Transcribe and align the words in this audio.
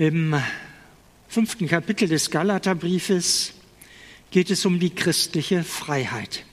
Im 0.00 0.34
fünften 1.28 1.68
Kapitel 1.68 2.08
des 2.08 2.30
Galaterbriefes 2.30 3.52
geht 4.30 4.48
es 4.48 4.64
um 4.64 4.80
die 4.80 4.94
christliche 4.94 5.62
Freiheit. 5.62 6.46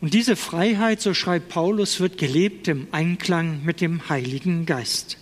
Und 0.00 0.14
diese 0.14 0.36
Freiheit, 0.36 1.00
so 1.00 1.14
schreibt 1.14 1.48
Paulus, 1.48 1.98
wird 1.98 2.16
gelebt 2.16 2.68
im 2.68 2.86
Einklang 2.92 3.64
mit 3.64 3.80
dem 3.80 4.08
Heiligen 4.08 4.66
Geist. 4.66 5.18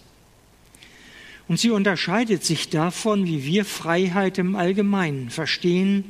Und 1.48 1.58
sie 1.58 1.70
unterscheidet 1.70 2.44
sich 2.44 2.68
davon, 2.68 3.24
wie 3.24 3.46
wir 3.46 3.64
Freiheit 3.64 4.36
im 4.36 4.54
Allgemeinen 4.54 5.30
verstehen, 5.30 6.04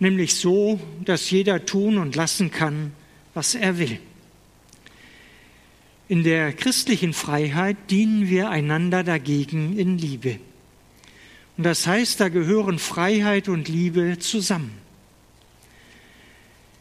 nämlich 0.00 0.34
so, 0.34 0.78
dass 1.02 1.30
jeder 1.30 1.64
tun 1.64 1.96
und 1.96 2.14
lassen 2.14 2.50
kann, 2.50 2.92
was 3.32 3.54
er 3.54 3.78
will. 3.78 3.98
In 6.08 6.24
der 6.24 6.54
christlichen 6.54 7.12
Freiheit 7.12 7.76
dienen 7.90 8.30
wir 8.30 8.48
einander 8.48 9.04
dagegen 9.04 9.78
in 9.78 9.98
Liebe. 9.98 10.38
Und 11.58 11.64
das 11.64 11.86
heißt, 11.86 12.18
da 12.18 12.30
gehören 12.30 12.78
Freiheit 12.78 13.48
und 13.48 13.68
Liebe 13.68 14.18
zusammen. 14.18 14.72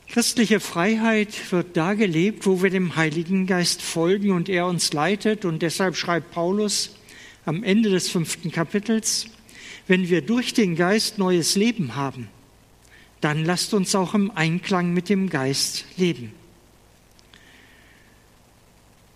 Christliche 0.08 0.62
Freiheit 0.62 1.52
wird 1.52 1.76
da 1.76 1.94
gelebt, 1.94 2.45
wo 2.45 2.63
wir 2.63 2.70
dem 2.70 2.95
Heiligen 2.95 3.48
Geist 3.48 3.82
folgen 3.82 4.32
und 4.32 4.48
er 4.48 4.66
uns 4.66 4.94
leitet. 4.94 5.44
Und 5.44 5.62
deshalb 5.62 5.98
schreibt 5.98 6.32
Paulus 6.32 6.96
am 7.46 7.63
Ende 7.63 7.90
des 7.90 8.07
fünften 8.07 8.52
Kapitels, 8.52 9.27
wenn 9.88 10.07
wir 10.07 10.21
durch 10.21 10.54
den 10.54 10.77
Geist 10.77 11.18
neues 11.18 11.55
Leben 11.55 11.96
haben, 11.96 12.30
dann 13.20 13.44
lasst 13.44 13.73
uns 13.73 13.94
auch 13.94 14.13
im 14.13 14.32
Einklang 14.32 14.94
mit 14.94 15.09
dem 15.09 15.30
Geist 15.30 15.84
leben. 15.98 16.32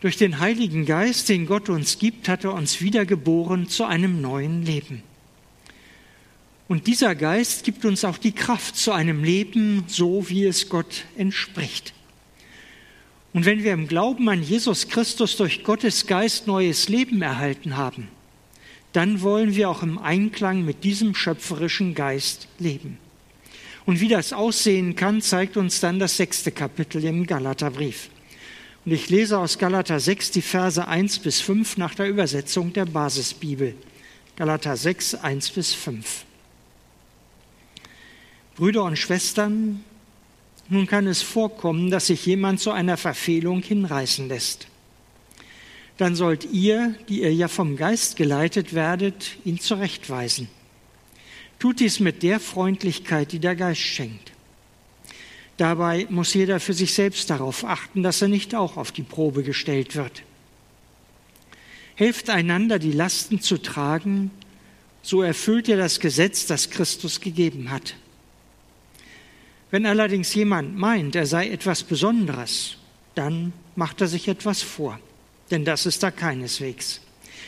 Durch 0.01 0.17
den 0.17 0.39
Heiligen 0.39 0.87
Geist, 0.87 1.29
den 1.29 1.45
Gott 1.45 1.69
uns 1.69 1.99
gibt, 1.99 2.27
hat 2.27 2.43
er 2.43 2.53
uns 2.53 2.81
wiedergeboren 2.81 3.69
zu 3.69 3.85
einem 3.85 4.19
neuen 4.19 4.63
Leben. 4.63 5.03
Und 6.67 6.87
dieser 6.87 7.13
Geist 7.13 7.63
gibt 7.63 7.85
uns 7.85 8.03
auch 8.03 8.17
die 8.17 8.31
Kraft 8.31 8.75
zu 8.77 8.93
einem 8.93 9.23
Leben, 9.23 9.83
so 9.85 10.27
wie 10.27 10.45
es 10.45 10.69
Gott 10.69 11.05
entspricht. 11.17 11.93
Und 13.31 13.45
wenn 13.45 13.63
wir 13.63 13.73
im 13.73 13.87
Glauben 13.87 14.27
an 14.27 14.41
Jesus 14.41 14.87
Christus 14.87 15.37
durch 15.37 15.63
Gottes 15.63 16.07
Geist 16.07 16.47
neues 16.47 16.89
Leben 16.89 17.21
erhalten 17.21 17.77
haben, 17.77 18.07
dann 18.93 19.21
wollen 19.21 19.55
wir 19.55 19.69
auch 19.69 19.83
im 19.83 19.99
Einklang 19.99 20.65
mit 20.65 20.83
diesem 20.83 21.13
schöpferischen 21.13 21.93
Geist 21.93 22.47
leben. 22.57 22.97
Und 23.85 23.99
wie 23.99 24.07
das 24.07 24.33
aussehen 24.33 24.95
kann, 24.95 25.21
zeigt 25.21 25.57
uns 25.57 25.79
dann 25.79 25.99
das 25.99 26.17
sechste 26.17 26.51
Kapitel 26.51 27.03
im 27.03 27.27
Galaterbrief. 27.27 28.09
Und 28.83 28.91
ich 28.93 29.09
lese 29.09 29.37
aus 29.37 29.59
Galater 29.59 29.99
6 29.99 30.31
die 30.31 30.41
Verse 30.41 30.87
1 30.87 31.19
bis 31.19 31.39
5 31.39 31.77
nach 31.77 31.93
der 31.93 32.07
Übersetzung 32.07 32.73
der 32.73 32.85
Basisbibel. 32.85 33.75
Galater 34.35 34.75
6, 34.75 35.15
1 35.15 35.51
bis 35.51 35.73
5. 35.73 36.25
Brüder 38.55 38.83
und 38.83 38.97
Schwestern, 38.97 39.83
nun 40.67 40.87
kann 40.87 41.05
es 41.05 41.21
vorkommen, 41.21 41.91
dass 41.91 42.07
sich 42.07 42.25
jemand 42.25 42.59
zu 42.59 42.71
einer 42.71 42.97
Verfehlung 42.97 43.61
hinreißen 43.61 44.27
lässt. 44.27 44.67
Dann 45.97 46.15
sollt 46.15 46.45
ihr, 46.51 46.95
die 47.07 47.21
ihr 47.21 47.33
ja 47.33 47.47
vom 47.47 47.75
Geist 47.75 48.15
geleitet 48.15 48.73
werdet, 48.73 49.37
ihn 49.45 49.59
zurechtweisen. 49.59 50.47
Tut 51.59 51.79
dies 51.79 51.99
mit 51.99 52.23
der 52.23 52.39
Freundlichkeit, 52.39 53.31
die 53.31 53.39
der 53.39 53.55
Geist 53.55 53.81
schenkt. 53.81 54.31
Dabei 55.57 56.07
muss 56.09 56.33
jeder 56.33 56.59
für 56.59 56.73
sich 56.73 56.93
selbst 56.93 57.29
darauf 57.29 57.63
achten, 57.65 58.03
dass 58.03 58.21
er 58.21 58.27
nicht 58.27 58.55
auch 58.55 58.77
auf 58.77 58.91
die 58.91 59.03
Probe 59.03 59.43
gestellt 59.43 59.95
wird. 59.95 60.23
Helft 61.95 62.29
einander, 62.29 62.79
die 62.79 62.91
Lasten 62.91 63.41
zu 63.41 63.61
tragen, 63.61 64.31
so 65.03 65.21
erfüllt 65.21 65.67
ihr 65.67 65.77
das 65.77 65.99
Gesetz, 65.99 66.45
das 66.47 66.69
Christus 66.69 67.21
gegeben 67.21 67.69
hat. 67.69 67.95
Wenn 69.71 69.85
allerdings 69.85 70.33
jemand 70.33 70.77
meint, 70.77 71.15
er 71.15 71.25
sei 71.25 71.49
etwas 71.49 71.83
Besonderes, 71.83 72.77
dann 73.15 73.53
macht 73.75 74.01
er 74.01 74.07
sich 74.07 74.27
etwas 74.27 74.61
vor, 74.61 74.99
denn 75.49 75.65
das 75.65 75.85
ist 75.85 76.03
da 76.03 76.11
keineswegs. 76.11 77.01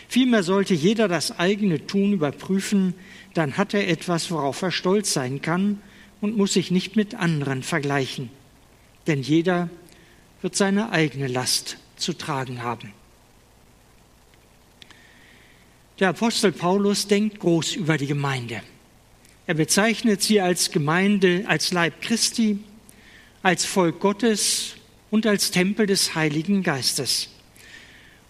Vielmehr 0.07 0.43
sollte 0.43 0.73
jeder 0.73 1.07
das 1.07 1.37
eigene 1.39 1.87
Tun 1.87 2.13
überprüfen, 2.13 2.93
dann 3.33 3.57
hat 3.57 3.73
er 3.73 3.87
etwas, 3.87 4.29
worauf 4.29 4.61
er 4.61 4.71
stolz 4.71 5.13
sein 5.13 5.41
kann 5.41 5.79
und 6.23 6.37
muss 6.37 6.53
sich 6.53 6.71
nicht 6.71 6.95
mit 6.95 7.15
anderen 7.15 7.63
vergleichen, 7.63 8.29
denn 9.07 9.21
jeder 9.21 9.69
wird 10.41 10.55
seine 10.55 10.89
eigene 10.91 11.27
Last 11.27 11.75
zu 11.97 12.13
tragen 12.13 12.63
haben. 12.63 12.93
Der 15.99 16.07
Apostel 16.07 16.53
Paulus 16.53 17.07
denkt 17.07 17.41
groß 17.41 17.75
über 17.75 17.97
die 17.97 18.07
Gemeinde. 18.07 18.61
Er 19.47 19.55
bezeichnet 19.55 20.21
sie 20.21 20.39
als 20.39 20.71
Gemeinde, 20.71 21.43
als 21.47 21.73
Leib 21.73 22.01
Christi, 22.01 22.59
als 23.41 23.65
Volk 23.65 23.99
Gottes 23.99 24.75
und 25.11 25.27
als 25.27 25.51
Tempel 25.51 25.87
des 25.87 26.15
Heiligen 26.15 26.63
Geistes. 26.63 27.27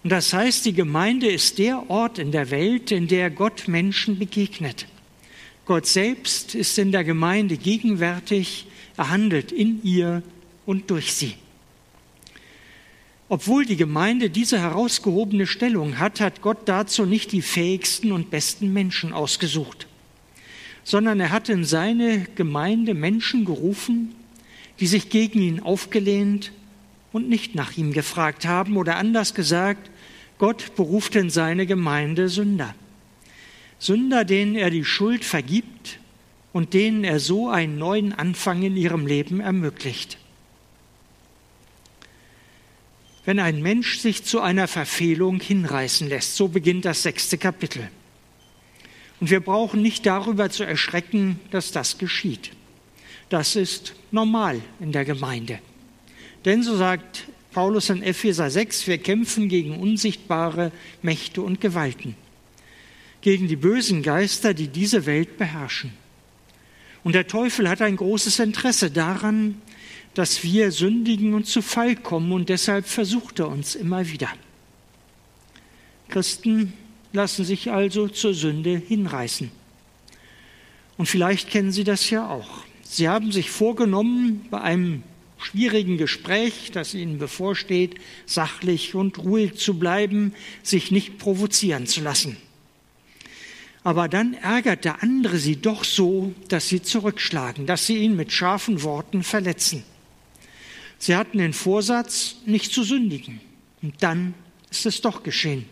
Und 0.04 0.10
das 0.10 0.34
heißt, 0.34 0.66
die 0.66 0.74
Gemeinde 0.74 1.32
ist 1.32 1.60
der 1.60 1.92
Ort 1.92 2.18
in 2.18 2.32
der 2.32 2.50
Welt, 2.50 2.90
in 2.90 3.08
der 3.08 3.30
Gott 3.30 3.68
Menschen 3.68 4.18
begegnet. 4.18 4.88
Gott 5.66 5.86
selbst 5.86 6.56
ist 6.56 6.78
in 6.78 6.92
der 6.92 7.04
Gemeinde 7.04 7.58
gegenwärtig, 7.58 8.68
er 8.98 9.10
handelt 9.10 9.52
in 9.52 9.82
ihr 9.84 10.22
und 10.66 10.90
durch 10.90 11.14
sie. 11.14 11.36
Obwohl 13.30 13.66
die 13.66 13.78
Gemeinde 13.78 14.30
diese 14.30 14.60
herausgehobene 14.60 15.48
Stellung 15.48 15.98
hat, 16.00 16.20
hat 16.20 16.42
Gott 16.42 16.60
dazu 16.66 17.06
nicht 17.06 17.32
die 17.32 17.42
fähigsten 17.42 18.12
und 18.12 18.30
besten 18.30 18.74
Menschen 18.74 19.14
ausgesucht, 19.14 19.88
sondern 20.84 21.20
er 21.20 21.32
hat 21.32 21.50
in 21.50 21.64
seine 21.64 22.28
Gemeinde 22.36 22.94
Menschen 22.94 23.46
gerufen, 23.46 24.14
die 24.80 24.88
sich 24.88 25.10
gegen 25.10 25.42
ihn 25.42 25.60
aufgelehnt 25.62 26.52
und 27.14 27.30
nicht 27.30 27.56
nach 27.56 27.78
ihm 27.78 27.94
gefragt 27.94 28.46
haben 28.46 28.76
oder 28.76 28.98
anders 28.98 29.34
gesagt, 29.34 29.90
Gott 30.38 30.76
beruft 30.76 31.16
in 31.16 31.30
seine 31.30 31.66
Gemeinde 31.66 32.28
Sünder. 32.28 32.76
Sünder, 33.84 34.24
denen 34.24 34.56
er 34.56 34.70
die 34.70 34.86
Schuld 34.86 35.26
vergibt 35.26 36.00
und 36.54 36.74
denen 36.74 37.04
er 37.04 37.20
so 37.20 37.50
einen 37.50 37.78
neuen 37.78 38.14
Anfang 38.14 38.64
in 38.64 38.78
ihrem 38.78 39.06
Leben 39.06 39.42
ermöglicht. 39.42 40.18
Wenn 43.26 43.40
ein 43.40 43.62
Mensch 43.62 44.00
sich 44.00 44.24
zu 44.24 44.40
einer 44.40 44.70
Verfehlung 44.70 45.42
hinreißen 45.42 46.08
lässt, 46.08 46.38
so 46.38 46.48
beginnt 46.48 46.86
das 46.86 47.04
sechste 47.04 47.38
Kapitel. 47.38 47.90
Und 49.20 49.30
wir 49.30 49.42
brauchen 49.42 49.82
nicht 49.82 50.06
darüber 50.06 50.50
zu 50.50 50.64
erschrecken, 50.64 51.42
dass 51.52 51.74
das 51.74 51.98
geschieht. 51.98 52.52
Das 53.28 53.58
ist 53.58 53.96
normal 54.12 54.62
in 54.80 54.94
der 54.94 55.04
Gemeinde. 55.04 55.60
Denn 56.46 56.64
so 56.64 56.78
sagt 56.78 57.26
Paulus 57.52 57.90
in 57.90 58.02
Epheser 58.02 58.50
6, 58.50 58.88
wir 58.88 58.98
kämpfen 58.98 59.50
gegen 59.50 59.78
unsichtbare 59.78 60.72
Mächte 61.02 61.42
und 61.42 61.60
Gewalten 61.60 62.16
gegen 63.24 63.48
die 63.48 63.56
bösen 63.56 64.04
Geister, 64.04 64.54
die 64.54 64.68
diese 64.68 65.06
Welt 65.06 65.38
beherrschen. 65.38 65.94
Und 67.06 67.16
der 67.16 67.26
Teufel 67.26 67.70
hat 67.70 67.82
ein 67.82 67.96
großes 67.96 68.38
Interesse 68.40 68.92
daran, 68.92 69.62
dass 70.14 70.44
wir 70.44 70.72
sündigen 70.72 71.34
und 71.34 71.48
zu 71.48 71.62
Fall 71.62 71.96
kommen 71.96 72.34
und 72.34 72.50
deshalb 72.50 72.86
versucht 72.86 73.40
er 73.40 73.48
uns 73.48 73.76
immer 73.76 74.10
wieder. 74.10 74.28
Christen 76.10 76.74
lassen 77.14 77.46
sich 77.46 77.72
also 77.72 78.10
zur 78.10 78.34
Sünde 78.34 78.78
hinreißen. 78.78 79.50
Und 80.98 81.06
vielleicht 81.06 81.50
kennen 81.50 81.72
Sie 81.72 81.86
das 81.86 82.10
ja 82.10 82.30
auch. 82.30 82.66
Sie 82.84 83.08
haben 83.08 83.32
sich 83.32 83.50
vorgenommen, 83.50 84.46
bei 84.52 84.60
einem 84.60 85.02
schwierigen 85.38 85.98
Gespräch, 85.98 86.72
das 86.74 86.94
Ihnen 86.94 87.20
bevorsteht, 87.20 87.96
sachlich 88.26 88.96
und 88.96 89.18
ruhig 89.20 89.56
zu 89.56 89.80
bleiben, 89.80 90.34
sich 90.62 90.92
nicht 90.92 91.18
provozieren 91.20 91.88
zu 91.88 92.02
lassen 92.02 92.36
aber 93.84 94.08
dann 94.08 94.34
ärgert 94.34 94.86
der 94.86 95.04
andere 95.04 95.38
sie 95.38 95.58
doch 95.58 95.84
so, 95.84 96.34
dass 96.48 96.70
sie 96.70 96.82
zurückschlagen, 96.82 97.66
dass 97.66 97.86
sie 97.86 97.98
ihn 97.98 98.16
mit 98.16 98.32
scharfen 98.32 98.84
Worten 98.84 99.24
verletzen. 99.24 99.84
Sie 100.98 101.16
hatten 101.16 101.38
den 101.38 101.54
Vorsatz, 101.54 102.38
nicht 102.46 102.72
zu 102.72 102.84
sündigen. 102.84 103.42
Und 103.82 104.02
dann 104.02 104.34
ist 104.72 104.86
es 104.86 105.02
doch 105.02 105.24
geschehen. 105.24 105.66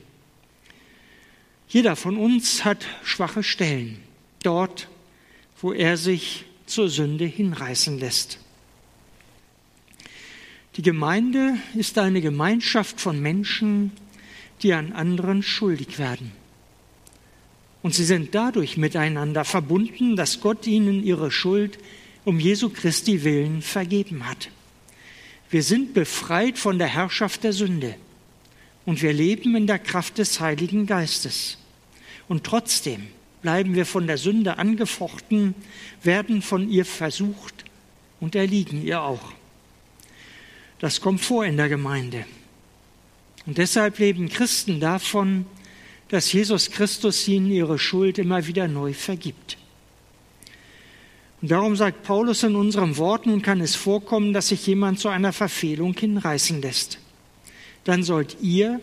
Jeder 1.70 1.96
von 1.96 2.18
uns 2.18 2.66
hat 2.66 2.86
schwache 3.02 3.44
Stellen, 3.44 4.00
dort, 4.44 4.90
wo 5.62 5.72
er 5.72 5.96
sich 5.96 6.44
zur 6.66 6.90
Sünde 6.90 7.24
hinreißen 7.24 7.98
lässt. 7.98 8.40
Die 10.76 10.82
Gemeinde 10.82 11.56
ist 11.76 11.98
eine 11.98 12.20
Gemeinschaft 12.20 13.00
von 13.00 13.22
Menschen, 13.22 13.94
die 14.64 14.74
an 14.74 14.92
anderen 14.92 15.44
schuldig 15.44 15.98
werden. 15.98 16.34
Und 17.82 17.96
sie 17.96 18.06
sind 18.06 18.36
dadurch 18.36 18.78
miteinander 18.78 19.44
verbunden, 19.44 20.16
dass 20.16 20.40
Gott 20.40 20.68
ihnen 20.68 21.04
ihre 21.04 21.32
Schuld 21.32 21.80
um 22.26 22.40
Jesu 22.40 22.70
Christi 22.70 23.24
willen 23.24 23.62
vergeben 23.62 24.28
hat. 24.28 24.50
Wir 25.50 25.64
sind 25.64 25.94
befreit 25.94 26.58
von 26.58 26.78
der 26.78 26.88
Herrschaft 26.88 27.44
der 27.44 27.54
Sünde 27.54 27.96
und 28.86 29.02
wir 29.02 29.14
leben 29.14 29.56
in 29.56 29.68
der 29.68 29.80
Kraft 29.80 30.18
des 30.18 30.40
Heiligen 30.40 30.86
Geistes. 30.86 31.58
Und 32.28 32.44
trotzdem 32.44 33.08
bleiben 33.42 33.76
wir 33.76 33.86
von 33.86 34.08
der 34.08 34.18
Sünde 34.18 34.58
angefochten, 34.58 35.56
werden 36.04 36.42
von 36.42 36.70
ihr 36.70 36.86
versucht 36.86 37.66
und 38.20 38.36
erliegen 38.36 38.86
ihr 38.86 39.02
auch. 39.02 39.34
Das 40.80 41.02
kommt 41.02 41.22
vor 41.22 41.46
in 41.46 41.58
der 41.58 41.70
Gemeinde. 41.70 42.26
Und 43.46 43.58
deshalb 43.58 44.00
leben 44.00 44.30
Christen 44.30 44.80
davon, 44.80 45.46
dass 46.12 46.34
Jesus 46.34 46.72
Christus 46.72 47.26
ihnen 47.30 47.50
ihre 47.50 47.80
Schuld 47.80 48.20
immer 48.20 48.46
wieder 48.46 48.68
neu 48.68 48.92
vergibt. 48.92 49.58
Und 51.42 51.50
darum 51.50 51.78
sagt 51.78 52.04
Paulus 52.04 52.44
in 52.44 52.58
unserem 52.58 52.98
Wort, 52.98 53.26
nun 53.26 53.42
kann 53.42 53.62
es 53.62 53.76
vorkommen, 53.76 54.34
dass 54.34 54.50
sich 54.50 54.68
jemand 54.68 55.00
zu 55.00 55.08
einer 55.08 55.32
Verfehlung 55.32 55.98
hinreißen 55.98 56.62
lässt. 56.62 57.00
Dann 57.86 58.04
sollt 58.04 58.36
ihr, 58.42 58.82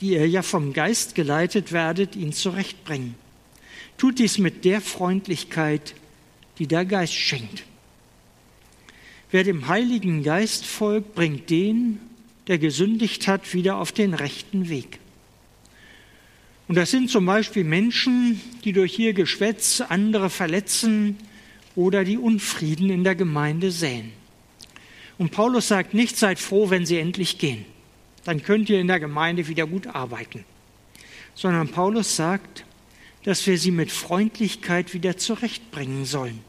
die 0.00 0.12
ihr 0.12 0.28
ja 0.28 0.42
vom 0.42 0.72
Geist 0.72 1.16
geleitet 1.16 1.72
werdet, 1.72 2.14
ihn 2.14 2.32
zurechtbringen. 2.32 3.16
Tut 3.98 4.20
dies 4.20 4.38
mit 4.38 4.64
der 4.64 4.80
Freundlichkeit, 4.80 5.96
die 6.60 6.68
der 6.68 6.84
Geist 6.84 7.14
schenkt. 7.14 7.64
Wer 9.32 9.42
dem 9.42 9.66
Heiligen 9.66 10.22
Geist 10.22 10.64
folgt, 10.64 11.16
bringt 11.16 11.50
den, 11.50 11.98
der 12.46 12.58
gesündigt 12.58 13.26
hat, 13.26 13.52
wieder 13.52 13.78
auf 13.78 13.90
den 13.90 14.14
rechten 14.14 14.68
Weg. 14.68 15.00
Und 16.68 16.76
das 16.76 16.90
sind 16.90 17.10
zum 17.10 17.26
Beispiel 17.26 17.64
Menschen, 17.64 18.40
die 18.64 18.72
durch 18.72 18.98
ihr 18.98 19.14
Geschwätz 19.14 19.80
andere 19.80 20.30
verletzen, 20.30 21.16
oder 21.78 22.02
die 22.02 22.18
Unfrieden 22.18 22.90
in 22.90 23.04
der 23.04 23.14
Gemeinde 23.14 23.70
säen. 23.70 24.10
Und 25.16 25.30
Paulus 25.30 25.68
sagt 25.68 25.94
nicht, 25.94 26.16
seid 26.16 26.40
froh, 26.40 26.70
wenn 26.70 26.84
sie 26.84 26.98
endlich 26.98 27.38
gehen. 27.38 27.64
Dann 28.24 28.42
könnt 28.42 28.68
ihr 28.68 28.80
in 28.80 28.88
der 28.88 28.98
Gemeinde 28.98 29.46
wieder 29.46 29.64
gut 29.64 29.86
arbeiten. 29.86 30.44
Sondern 31.36 31.68
Paulus 31.68 32.16
sagt, 32.16 32.64
dass 33.22 33.46
wir 33.46 33.58
sie 33.58 33.70
mit 33.70 33.92
Freundlichkeit 33.92 34.92
wieder 34.92 35.16
zurechtbringen 35.16 36.04
sollen. 36.04 36.40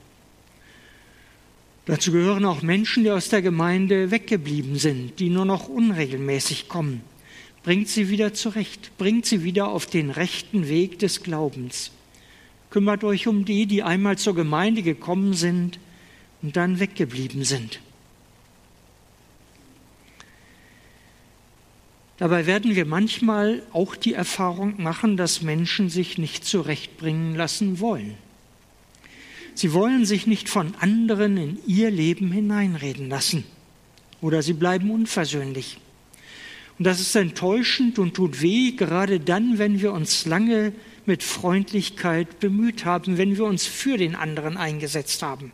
Dazu 1.86 2.12
gehören 2.12 2.46
auch 2.46 2.64
Menschen, 2.64 3.04
die 3.04 3.12
aus 3.12 3.30
der 3.30 3.44
Gemeinde 3.44 4.10
weggeblieben 4.10 4.78
sind, 4.78 5.20
die 5.20 5.30
nur 5.30 5.46
noch 5.46 5.70
unregelmäßig 5.70 6.68
kommen. 6.68 7.02
Bringt 7.64 7.90
sie 7.90 8.10
wieder 8.10 8.34
zurecht, 8.34 8.92
bringt 8.98 9.26
sie 9.26 9.44
wieder 9.44 9.68
auf 9.68 9.86
den 9.86 10.10
rechten 10.10 10.68
Weg 10.70 11.00
des 11.00 11.24
Glaubens. 11.24 11.92
Kümmert 12.70 13.04
euch 13.04 13.28
um 13.28 13.46
die, 13.46 13.66
die 13.66 13.84
einmal 13.84 14.18
zur 14.18 14.36
Gemeinde 14.36 14.84
gekommen 14.84 15.34
sind 15.34 15.80
und 16.42 16.56
dann 16.56 16.80
weggeblieben 16.80 17.44
sind. 17.44 17.80
Dabei 22.18 22.46
werden 22.46 22.76
wir 22.76 22.86
manchmal 22.86 23.64
auch 23.72 23.96
die 23.96 24.14
Erfahrung 24.14 24.82
machen, 24.82 25.16
dass 25.16 25.42
Menschen 25.42 25.90
sich 25.90 26.18
nicht 26.18 26.44
zurechtbringen 26.44 27.34
lassen 27.34 27.80
wollen. 27.80 28.16
Sie 29.56 29.74
wollen 29.74 30.06
sich 30.06 30.28
nicht 30.28 30.50
von 30.50 30.74
anderen 30.80 31.38
in 31.38 31.60
ihr 31.66 31.90
Leben 31.90 32.32
hineinreden 32.32 33.10
lassen 33.10 33.46
oder 34.22 34.42
sie 34.42 34.54
bleiben 34.54 34.92
unversöhnlich. 34.92 35.78
Und 36.80 36.86
das 36.86 37.02
ist 37.02 37.14
enttäuschend 37.16 38.00
und 38.00 38.14
tut 38.14 38.42
weh, 38.42 38.72
gerade 38.72 39.20
dann, 39.20 39.58
wenn 39.58 39.82
wir 39.82 39.92
uns 39.92 40.26
lange 40.26 40.72
mit 41.06 41.24
Freundlichkeit 41.24 42.40
bemüht 42.40 42.86
haben, 42.86 43.18
wenn 43.18 43.36
wir 43.36 43.44
uns 43.44 43.68
für 43.68 43.98
den 43.98 44.16
anderen 44.16 44.56
eingesetzt 44.56 45.22
haben. 45.22 45.52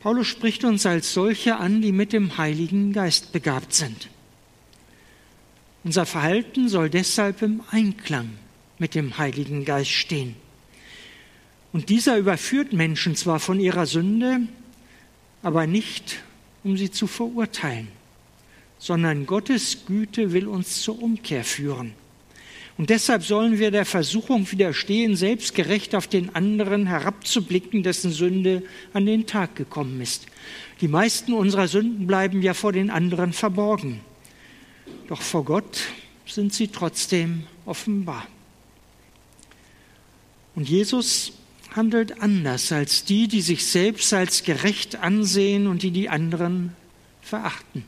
Paulus 0.00 0.26
spricht 0.26 0.64
uns 0.64 0.84
als 0.84 1.14
solche 1.14 1.56
an, 1.56 1.80
die 1.80 1.92
mit 1.92 2.12
dem 2.12 2.38
Heiligen 2.38 2.92
Geist 2.92 3.32
begabt 3.32 3.72
sind. 3.72 4.08
Unser 5.84 6.04
Verhalten 6.04 6.68
soll 6.68 6.90
deshalb 6.90 7.42
im 7.42 7.62
Einklang 7.70 8.30
mit 8.78 8.96
dem 8.96 9.16
Heiligen 9.16 9.64
Geist 9.64 9.92
stehen. 9.92 10.34
Und 11.72 11.88
dieser 11.88 12.18
überführt 12.18 12.72
Menschen 12.72 13.14
zwar 13.14 13.38
von 13.38 13.60
ihrer 13.60 13.86
Sünde, 13.86 14.40
aber 15.42 15.68
nicht, 15.68 16.22
um 16.64 16.76
sie 16.76 16.90
zu 16.90 17.06
verurteilen, 17.06 17.88
sondern 18.78 19.26
Gottes 19.26 19.86
Güte 19.86 20.32
will 20.32 20.46
uns 20.46 20.82
zur 20.82 21.02
Umkehr 21.02 21.44
führen. 21.44 21.94
Und 22.78 22.90
deshalb 22.90 23.22
sollen 23.22 23.58
wir 23.58 23.70
der 23.70 23.86
Versuchung 23.86 24.50
widerstehen, 24.50 25.16
selbstgerecht 25.16 25.94
auf 25.94 26.06
den 26.06 26.34
anderen 26.34 26.86
herabzublicken, 26.86 27.82
dessen 27.82 28.12
Sünde 28.12 28.62
an 28.92 29.06
den 29.06 29.26
Tag 29.26 29.56
gekommen 29.56 30.00
ist. 30.02 30.26
Die 30.82 30.88
meisten 30.88 31.32
unserer 31.32 31.68
Sünden 31.68 32.06
bleiben 32.06 32.42
ja 32.42 32.52
vor 32.52 32.72
den 32.72 32.90
anderen 32.90 33.32
verborgen. 33.32 34.00
Doch 35.08 35.22
vor 35.22 35.44
Gott 35.44 35.80
sind 36.26 36.52
sie 36.52 36.68
trotzdem 36.68 37.44
offenbar. 37.64 38.26
Und 40.54 40.68
Jesus 40.68 41.32
handelt 41.74 42.20
anders 42.20 42.72
als 42.72 43.04
die, 43.04 43.26
die 43.28 43.42
sich 43.42 43.66
selbst 43.66 44.12
als 44.12 44.42
gerecht 44.42 44.96
ansehen 44.96 45.66
und 45.66 45.82
die 45.82 45.90
die 45.90 46.10
anderen 46.10 46.74
verachten. 47.22 47.84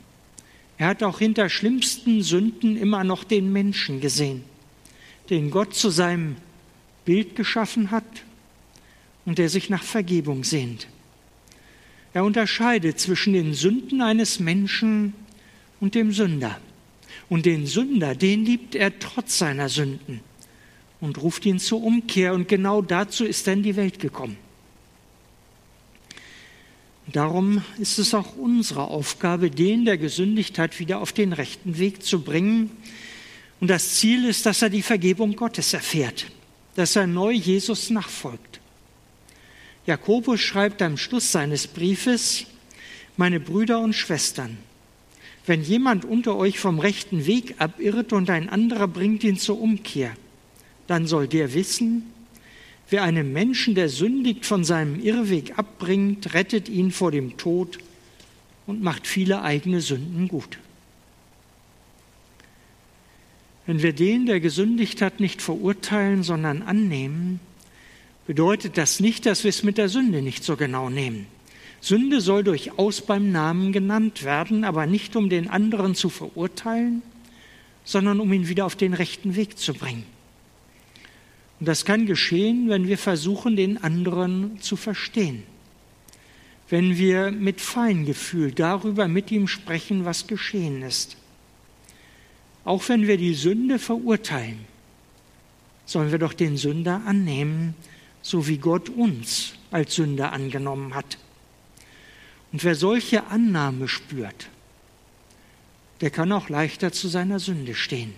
Er 0.79 0.87
hat 0.87 1.03
auch 1.03 1.19
hinter 1.19 1.49
schlimmsten 1.49 2.23
Sünden 2.23 2.75
immer 2.75 3.03
noch 3.03 3.23
den 3.23 3.53
Menschen 3.53 4.01
gesehen 4.01 4.43
den 5.29 5.51
Gott 5.51 5.75
zu 5.75 5.89
seinem 5.89 6.35
Bild 7.05 7.35
geschaffen 7.35 7.91
hat 7.91 8.23
und 9.25 9.37
der 9.37 9.49
sich 9.49 9.69
nach 9.69 9.83
Vergebung 9.83 10.43
sehnt. 10.43 10.87
Er 12.13 12.23
unterscheidet 12.23 12.99
zwischen 12.99 13.33
den 13.33 13.53
Sünden 13.53 14.01
eines 14.01 14.39
Menschen 14.39 15.13
und 15.79 15.93
dem 15.95 16.11
Sünder. 16.11 16.59
Und 17.27 17.45
den 17.45 17.67
Sünder, 17.67 18.15
den 18.15 18.45
liebt 18.45 18.73
er 18.73 18.97
trotz 18.97 19.37
seiner 19.37 19.69
Sünden 19.69 20.21
und 20.99 21.21
ruft 21.21 21.45
ihn 21.45 21.59
zur 21.59 21.83
Umkehr. 21.83 22.33
Und 22.33 22.47
genau 22.47 22.81
dazu 22.81 23.23
ist 23.23 23.47
er 23.47 23.53
in 23.53 23.63
die 23.63 23.75
Welt 23.75 23.99
gekommen. 23.99 24.37
Darum 27.11 27.63
ist 27.79 27.97
es 27.97 28.13
auch 28.13 28.35
unsere 28.35 28.85
Aufgabe, 28.85 29.49
den, 29.49 29.85
der 29.85 29.97
gesündigt 29.97 30.59
hat, 30.59 30.79
wieder 30.79 30.99
auf 30.99 31.11
den 31.11 31.33
rechten 31.33 31.79
Weg 31.79 32.03
zu 32.03 32.21
bringen, 32.21 32.71
und 33.59 33.67
das 33.67 33.95
Ziel 33.95 34.25
ist, 34.25 34.45
dass 34.45 34.61
er 34.61 34.69
die 34.69 34.81
Vergebung 34.81 35.35
Gottes 35.35 35.73
erfährt, 35.73 36.27
dass 36.75 36.95
er 36.95 37.07
neu 37.07 37.31
Jesus 37.31 37.89
nachfolgt. 37.89 38.61
Jakobus 39.85 40.39
schreibt 40.39 40.81
am 40.81 40.97
Schluss 40.97 41.31
seines 41.31 41.67
Briefes, 41.67 42.45
meine 43.17 43.39
Brüder 43.41 43.81
und 43.81 43.93
Schwestern, 43.93 44.57
wenn 45.45 45.61
jemand 45.61 46.05
unter 46.05 46.37
euch 46.37 46.59
vom 46.59 46.79
rechten 46.79 47.25
Weg 47.25 47.55
abirrt 47.57 48.13
und 48.13 48.29
ein 48.29 48.49
anderer 48.49 48.87
bringt 48.87 49.23
ihn 49.23 49.37
zur 49.37 49.59
Umkehr, 49.59 50.15
dann 50.87 51.05
soll 51.05 51.27
der 51.27 51.53
wissen, 51.53 52.13
wer 52.89 53.03
einen 53.03 53.33
Menschen, 53.33 53.75
der 53.75 53.89
sündigt, 53.89 54.45
von 54.45 54.63
seinem 54.63 54.99
Irrweg 54.99 55.57
abbringt, 55.57 56.33
rettet 56.33 56.69
ihn 56.69 56.91
vor 56.91 57.11
dem 57.11 57.37
Tod 57.37 57.79
und 58.67 58.81
macht 58.81 59.07
viele 59.07 59.41
eigene 59.41 59.81
Sünden 59.81 60.27
gut. 60.27 60.59
Wenn 63.65 63.83
wir 63.83 63.93
den, 63.93 64.25
der 64.25 64.39
gesündigt 64.39 65.01
hat, 65.01 65.19
nicht 65.19 65.41
verurteilen, 65.41 66.23
sondern 66.23 66.63
annehmen, 66.63 67.39
bedeutet 68.25 68.77
das 68.77 68.99
nicht, 68.99 69.25
dass 69.25 69.43
wir 69.43 69.49
es 69.49 69.63
mit 69.63 69.77
der 69.77 69.89
Sünde 69.89 70.21
nicht 70.21 70.43
so 70.43 70.55
genau 70.55 70.89
nehmen. 70.89 71.27
Sünde 71.81 72.19
soll 72.19 72.43
durchaus 72.43 73.01
beim 73.01 73.31
Namen 73.31 73.71
genannt 73.71 74.23
werden, 74.23 74.63
aber 74.63 74.85
nicht 74.85 75.15
um 75.15 75.29
den 75.29 75.49
anderen 75.49 75.95
zu 75.95 76.09
verurteilen, 76.09 77.01
sondern 77.83 78.19
um 78.19 78.33
ihn 78.33 78.47
wieder 78.47 78.65
auf 78.65 78.75
den 78.75 78.93
rechten 78.93 79.35
Weg 79.35 79.57
zu 79.57 79.73
bringen. 79.73 80.03
Und 81.59 81.67
das 81.67 81.83
kann 81.83 82.05
geschehen, 82.05 82.69
wenn 82.69 82.87
wir 82.87 82.97
versuchen, 82.97 83.55
den 83.55 83.83
anderen 83.83 84.61
zu 84.61 84.77
verstehen, 84.77 85.43
wenn 86.69 86.97
wir 86.97 87.31
mit 87.31 87.59
Feingefühl 87.59 88.51
darüber 88.51 89.07
mit 89.07 89.31
ihm 89.31 89.47
sprechen, 89.47 90.05
was 90.05 90.27
geschehen 90.27 90.81
ist. 90.81 91.17
Auch 92.63 92.87
wenn 92.87 93.07
wir 93.07 93.17
die 93.17 93.33
Sünde 93.33 93.79
verurteilen, 93.79 94.59
sollen 95.85 96.11
wir 96.11 96.19
doch 96.19 96.33
den 96.33 96.55
Sünder 96.55 97.01
annehmen, 97.05 97.73
so 98.21 98.47
wie 98.47 98.57
Gott 98.57 98.89
uns 98.89 99.53
als 99.71 99.95
Sünder 99.95 100.31
angenommen 100.31 100.93
hat. 100.93 101.17
Und 102.51 102.63
wer 102.63 102.75
solche 102.75 103.27
Annahme 103.27 103.87
spürt, 103.87 104.49
der 106.01 106.09
kann 106.09 106.31
auch 106.31 106.49
leichter 106.49 106.91
zu 106.91 107.07
seiner 107.07 107.39
Sünde 107.39 107.75
stehen. 107.75 108.13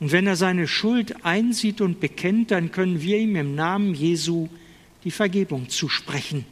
Und 0.00 0.12
wenn 0.12 0.26
er 0.26 0.36
seine 0.36 0.66
Schuld 0.66 1.24
einsieht 1.24 1.82
und 1.82 2.00
bekennt, 2.00 2.50
dann 2.50 2.72
können 2.72 3.02
wir 3.02 3.18
ihm 3.18 3.36
im 3.36 3.54
Namen 3.54 3.94
Jesu 3.94 4.48
die 5.04 5.10
Vergebung 5.10 5.68
zusprechen. 5.68 6.46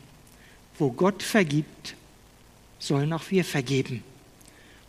Wo 0.79 0.93
Gott 0.93 1.23
vergibt, 1.23 1.97
sollen 2.79 3.13
auch 3.13 3.31
wir 3.31 3.45
vergeben. 3.45 4.05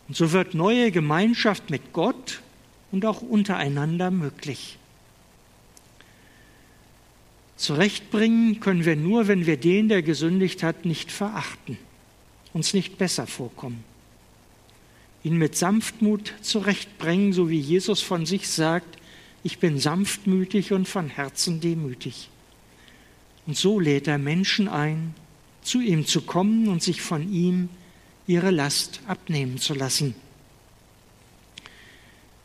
Und 0.08 0.16
so 0.16 0.32
wird 0.32 0.54
neue 0.54 0.90
Gemeinschaft 0.90 1.70
mit 1.70 1.92
Gott 1.92 2.42
und 2.92 3.06
auch 3.06 3.22
untereinander 3.22 4.10
möglich. 4.10 4.76
Zurechtbringen 7.56 8.60
können 8.60 8.84
wir 8.84 8.96
nur, 8.96 9.28
wenn 9.28 9.46
wir 9.46 9.56
den, 9.56 9.88
der 9.88 10.02
gesündigt 10.02 10.62
hat, 10.62 10.84
nicht 10.84 11.12
verachten, 11.12 11.78
uns 12.52 12.74
nicht 12.74 12.98
besser 12.98 13.26
vorkommen. 13.26 13.84
Ihn 15.22 15.36
mit 15.36 15.56
Sanftmut 15.56 16.34
zurechtbringen, 16.40 17.32
so 17.32 17.50
wie 17.50 17.58
Jesus 17.58 18.00
von 18.00 18.26
sich 18.26 18.48
sagt, 18.48 18.98
ich 19.42 19.58
bin 19.58 19.78
sanftmütig 19.78 20.72
und 20.72 20.88
von 20.88 21.08
Herzen 21.08 21.60
demütig. 21.60 22.28
Und 23.46 23.56
so 23.56 23.80
lädt 23.80 24.06
er 24.06 24.18
Menschen 24.18 24.68
ein, 24.68 25.14
zu 25.62 25.80
ihm 25.80 26.06
zu 26.06 26.22
kommen 26.22 26.68
und 26.68 26.82
sich 26.82 27.02
von 27.02 27.32
ihm 27.32 27.68
ihre 28.26 28.50
Last 28.50 29.00
abnehmen 29.06 29.58
zu 29.58 29.74
lassen. 29.74 30.14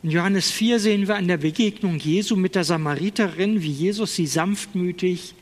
In 0.02 0.10
Johannes 0.10 0.50
4 0.50 0.78
sehen 0.78 1.08
wir 1.08 1.16
an 1.16 1.28
der 1.28 1.38
Begegnung 1.38 1.98
Jesu 1.98 2.36
mit 2.36 2.54
der 2.54 2.64
Samariterin, 2.64 3.62
wie 3.62 3.70
Jesus 3.70 4.14
sie 4.14 4.26
sanftmütig 4.26 5.34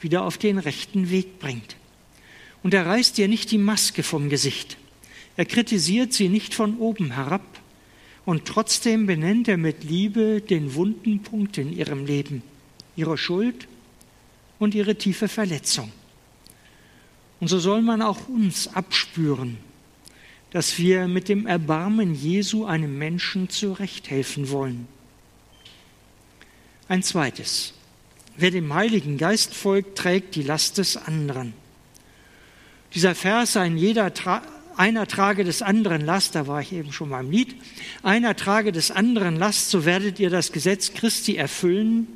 wieder 0.00 0.24
auf 0.24 0.38
den 0.38 0.58
rechten 0.58 1.10
Weg 1.10 1.38
bringt. 1.38 1.76
Und 2.62 2.74
er 2.74 2.86
reißt 2.86 3.18
ihr 3.18 3.28
nicht 3.28 3.50
die 3.50 3.58
Maske 3.58 4.02
vom 4.02 4.28
Gesicht. 4.28 4.76
Er 5.36 5.44
kritisiert 5.44 6.12
sie 6.12 6.28
nicht 6.28 6.54
von 6.54 6.78
oben 6.78 7.12
herab. 7.12 7.42
Und 8.24 8.44
trotzdem 8.44 9.06
benennt 9.06 9.46
er 9.46 9.56
mit 9.56 9.84
Liebe 9.84 10.40
den 10.40 10.74
wunden 10.74 11.22
Punkt 11.22 11.58
in 11.58 11.72
ihrem 11.72 12.06
Leben, 12.06 12.42
ihre 12.96 13.16
Schuld 13.16 13.68
und 14.58 14.74
ihre 14.74 14.96
tiefe 14.96 15.28
Verletzung. 15.28 15.92
Und 17.38 17.48
so 17.48 17.60
soll 17.60 17.82
man 17.82 18.02
auch 18.02 18.28
uns 18.28 18.66
abspüren, 18.74 19.58
dass 20.50 20.78
wir 20.78 21.06
mit 21.06 21.28
dem 21.28 21.46
Erbarmen 21.46 22.14
Jesu 22.14 22.64
einem 22.64 22.98
Menschen 22.98 23.48
zurechthelfen 23.48 24.50
wollen. 24.50 24.88
Ein 26.88 27.04
zweites. 27.04 27.74
Wer 28.36 28.50
dem 28.50 28.74
Heiligen 28.74 29.18
Geist 29.18 29.54
folgt, 29.54 29.98
trägt 29.98 30.34
die 30.34 30.42
Last 30.42 30.78
des 30.78 30.96
anderen. 30.96 31.52
Dieser 32.94 33.14
Vers, 33.14 33.56
ein 33.56 33.76
jeder 33.76 34.14
einer 34.76 35.06
trage 35.06 35.44
des 35.44 35.62
anderen 35.62 36.04
Last, 36.04 36.34
da 36.34 36.46
war 36.46 36.60
ich 36.60 36.72
eben 36.72 36.92
schon 36.92 37.10
beim 37.10 37.30
Lied, 37.30 37.56
einer 38.02 38.36
trage 38.36 38.72
des 38.72 38.90
anderen 38.90 39.36
Last, 39.36 39.70
so 39.70 39.84
werdet 39.84 40.20
ihr 40.20 40.30
das 40.30 40.52
Gesetz 40.52 40.92
Christi 40.92 41.36
erfüllen, 41.36 42.06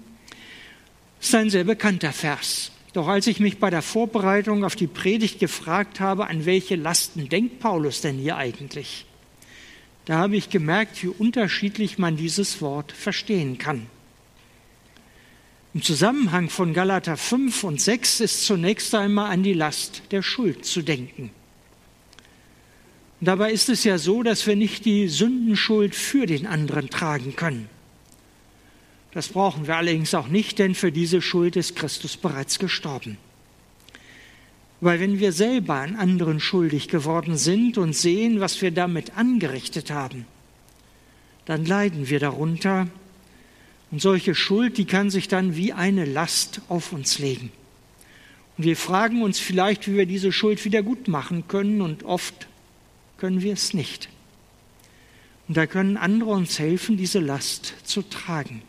ist 1.21 1.35
ein 1.35 1.51
sehr 1.51 1.65
bekannter 1.65 2.13
Vers. 2.13 2.73
Doch 2.93 3.09
als 3.09 3.27
ich 3.27 3.41
mich 3.41 3.59
bei 3.59 3.71
der 3.71 3.83
Vorbereitung 3.83 4.65
auf 4.65 4.75
die 4.77 4.89
Predigt 4.89 5.39
gefragt 5.39 6.01
habe, 6.01 6.27
an 6.27 6.45
welche 6.45 6.77
Lasten 6.77 7.29
denkt 7.29 7.61
Paulus 7.61 8.01
denn 8.01 8.19
hier 8.19 8.37
eigentlich, 8.37 9.07
da 10.07 10.19
habe 10.19 10.37
ich 10.37 10.51
gemerkt, 10.51 11.03
wie 11.03 11.09
unterschiedlich 11.09 11.99
man 11.99 12.17
dieses 12.17 12.61
Wort 12.61 12.91
verstehen 12.91 13.59
kann. 13.59 13.87
Im 15.73 15.83
Zusammenhang 15.83 16.51
von 16.51 16.75
Galater 16.75 17.17
5 17.17 17.63
und 17.63 17.81
6 17.81 18.21
ist 18.21 18.45
zunächst 18.45 18.93
einmal 18.93 19.31
an 19.31 19.45
die 19.45 19.53
Last 19.53 20.03
der 20.11 20.23
Schuld 20.23 20.65
zu 20.65 20.83
denken. 20.83 21.31
Dabei 23.21 23.53
ist 23.53 23.69
es 23.69 23.85
ja 23.85 23.99
so, 23.99 24.23
dass 24.23 24.47
wir 24.47 24.57
nicht 24.57 24.87
die 24.87 25.09
Sündenschuld 25.09 25.95
für 25.95 26.27
den 26.27 26.47
anderen 26.47 26.89
tragen 26.89 27.37
können. 27.37 27.69
Das 29.13 29.29
brauchen 29.29 29.67
wir 29.67 29.77
allerdings 29.77 30.15
auch 30.15 30.29
nicht, 30.29 30.59
denn 30.59 30.75
für 30.75 30.93
diese 30.93 31.21
Schuld 31.21 31.57
ist 31.57 31.77
Christus 31.77 32.17
bereits 32.17 32.59
gestorben. 32.59 33.19
Weil 34.81 35.01
wenn 35.01 35.19
wir 35.19 35.33
selber 35.33 35.75
an 35.75 35.97
anderen 35.97 36.41
schuldig 36.41 36.89
geworden 36.89 37.37
sind 37.37 37.77
und 37.77 37.95
sehen, 37.95 38.41
was 38.41 38.63
wir 38.63 38.71
damit 38.71 39.17
angerichtet 39.17 39.91
haben, 39.91 40.25
dann 41.45 41.67
leiden 41.67 42.09
wir 42.09 42.21
darunter. 42.21 42.87
Und 43.91 44.01
solche 44.01 44.35
Schuld, 44.35 44.79
die 44.79 44.87
kann 44.87 45.11
sich 45.11 45.29
dann 45.29 45.57
wie 45.57 45.73
eine 45.73 46.05
Last 46.05 46.63
auf 46.69 46.93
uns 46.93 47.19
legen. 47.19 47.51
Und 48.57 48.65
wir 48.65 48.77
fragen 48.77 49.23
uns 49.23 49.41
vielleicht, 49.41 49.89
wie 49.89 49.97
wir 49.97 50.07
diese 50.07 50.33
Schuld 50.33 50.65
wieder 50.65 50.83
gut 50.83 51.09
machen 51.09 51.49
können, 51.49 51.81
und 51.81 52.05
oft 52.05 52.47
können 53.21 53.43
wir 53.43 53.53
es 53.53 53.75
nicht. 53.75 54.09
Und 55.47 55.57
da 55.57 55.67
können 55.67 55.97
andere 55.97 56.31
uns 56.31 56.59
helfen, 56.59 56.97
diese 56.97 57.21
Last 57.21 57.75
zu 57.85 58.03
tragen. 58.03 58.63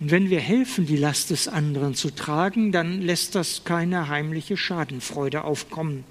Und 0.00 0.10
wenn 0.10 0.30
wir 0.30 0.40
helfen, 0.40 0.86
die 0.86 0.96
Last 0.96 1.30
des 1.30 1.48
anderen 1.48 1.94
zu 1.94 2.14
tragen, 2.14 2.70
dann 2.70 3.02
lässt 3.02 3.34
das 3.34 3.64
keine 3.64 4.08
heimliche 4.08 4.56
Schadenfreude 4.56 5.42
aufkommen, 5.42 6.04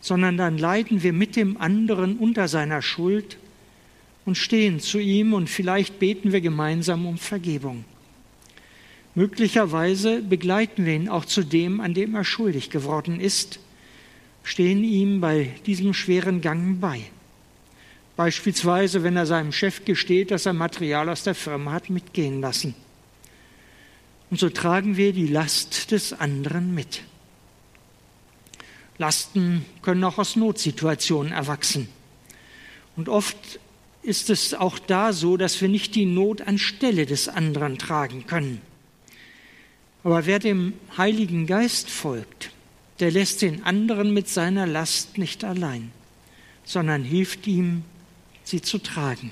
sondern 0.00 0.36
dann 0.36 0.58
leiden 0.58 1.02
wir 1.02 1.14
mit 1.14 1.36
dem 1.36 1.56
anderen 1.56 2.18
unter 2.18 2.48
seiner 2.48 2.82
Schuld 2.82 3.38
und 4.26 4.36
stehen 4.36 4.80
zu 4.80 4.98
ihm 4.98 5.32
und 5.32 5.48
vielleicht 5.48 5.98
beten 5.98 6.32
wir 6.32 6.42
gemeinsam 6.42 7.06
um 7.06 7.16
Vergebung. 7.16 7.84
Möglicherweise 9.14 10.20
begleiten 10.20 10.84
wir 10.84 10.92
ihn 10.92 11.08
auch 11.08 11.24
zu 11.24 11.42
dem, 11.42 11.80
an 11.80 11.94
dem 11.94 12.14
er 12.14 12.24
schuldig 12.24 12.68
geworden 12.68 13.18
ist, 13.18 13.60
stehen 14.46 14.84
ihm 14.84 15.20
bei 15.20 15.50
diesem 15.66 15.92
schweren 15.92 16.40
Gang 16.40 16.80
bei. 16.80 17.02
Beispielsweise, 18.14 19.02
wenn 19.02 19.16
er 19.16 19.26
seinem 19.26 19.50
Chef 19.50 19.84
gesteht, 19.84 20.30
dass 20.30 20.46
er 20.46 20.52
Material 20.52 21.08
aus 21.08 21.24
der 21.24 21.34
Firma 21.34 21.72
hat 21.72 21.90
mitgehen 21.90 22.40
lassen. 22.40 22.74
Und 24.30 24.38
so 24.38 24.48
tragen 24.48 24.96
wir 24.96 25.12
die 25.12 25.26
Last 25.26 25.90
des 25.90 26.12
anderen 26.12 26.74
mit. 26.74 27.02
Lasten 28.98 29.66
können 29.82 30.04
auch 30.04 30.16
aus 30.16 30.36
Notsituationen 30.36 31.32
erwachsen. 31.32 31.88
Und 32.94 33.08
oft 33.08 33.58
ist 34.02 34.30
es 34.30 34.54
auch 34.54 34.78
da 34.78 35.12
so, 35.12 35.36
dass 35.36 35.60
wir 35.60 35.68
nicht 35.68 35.96
die 35.96 36.06
Not 36.06 36.40
anstelle 36.42 37.04
des 37.04 37.28
anderen 37.28 37.78
tragen 37.78 38.26
können. 38.26 38.60
Aber 40.04 40.24
wer 40.24 40.38
dem 40.38 40.74
Heiligen 40.96 41.46
Geist 41.48 41.90
folgt, 41.90 42.52
der 43.00 43.10
lässt 43.10 43.42
den 43.42 43.64
anderen 43.64 44.12
mit 44.12 44.28
seiner 44.28 44.66
Last 44.66 45.18
nicht 45.18 45.44
allein, 45.44 45.90
sondern 46.64 47.04
hilft 47.04 47.46
ihm, 47.46 47.84
sie 48.44 48.62
zu 48.62 48.78
tragen. 48.78 49.30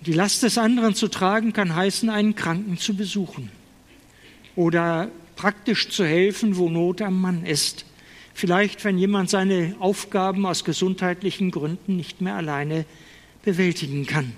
Die 0.00 0.12
Last 0.12 0.42
des 0.42 0.58
anderen 0.58 0.94
zu 0.94 1.08
tragen 1.08 1.52
kann 1.52 1.74
heißen, 1.74 2.10
einen 2.10 2.34
Kranken 2.34 2.78
zu 2.78 2.94
besuchen 2.94 3.50
oder 4.54 5.10
praktisch 5.36 5.88
zu 5.88 6.04
helfen, 6.04 6.56
wo 6.56 6.68
Not 6.68 7.02
am 7.02 7.20
Mann 7.20 7.44
ist. 7.44 7.86
Vielleicht, 8.34 8.84
wenn 8.84 8.98
jemand 8.98 9.30
seine 9.30 9.76
Aufgaben 9.78 10.44
aus 10.44 10.64
gesundheitlichen 10.64 11.50
Gründen 11.50 11.96
nicht 11.96 12.20
mehr 12.20 12.34
alleine 12.34 12.84
bewältigen 13.42 14.06
kann. 14.06 14.32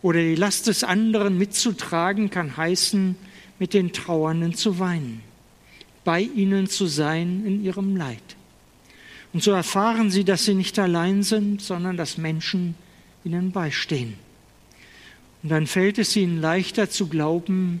Oder 0.00 0.20
die 0.20 0.34
Last 0.34 0.66
des 0.66 0.84
anderen 0.84 1.38
mitzutragen 1.38 2.30
kann 2.30 2.56
heißen, 2.56 3.16
mit 3.58 3.74
den 3.74 3.92
Trauernden 3.92 4.54
zu 4.54 4.78
weinen, 4.78 5.22
bei 6.04 6.20
ihnen 6.20 6.68
zu 6.68 6.86
sein 6.86 7.44
in 7.46 7.64
ihrem 7.64 7.96
Leid. 7.96 8.36
Und 9.32 9.42
so 9.42 9.52
erfahren 9.52 10.10
sie, 10.10 10.24
dass 10.24 10.44
sie 10.44 10.54
nicht 10.54 10.78
allein 10.78 11.22
sind, 11.22 11.62
sondern 11.62 11.96
dass 11.96 12.18
Menschen 12.18 12.74
ihnen 13.24 13.52
beistehen. 13.52 14.14
Und 15.42 15.48
dann 15.48 15.66
fällt 15.66 15.98
es 15.98 16.14
ihnen 16.16 16.40
leichter 16.40 16.90
zu 16.90 17.08
glauben, 17.08 17.80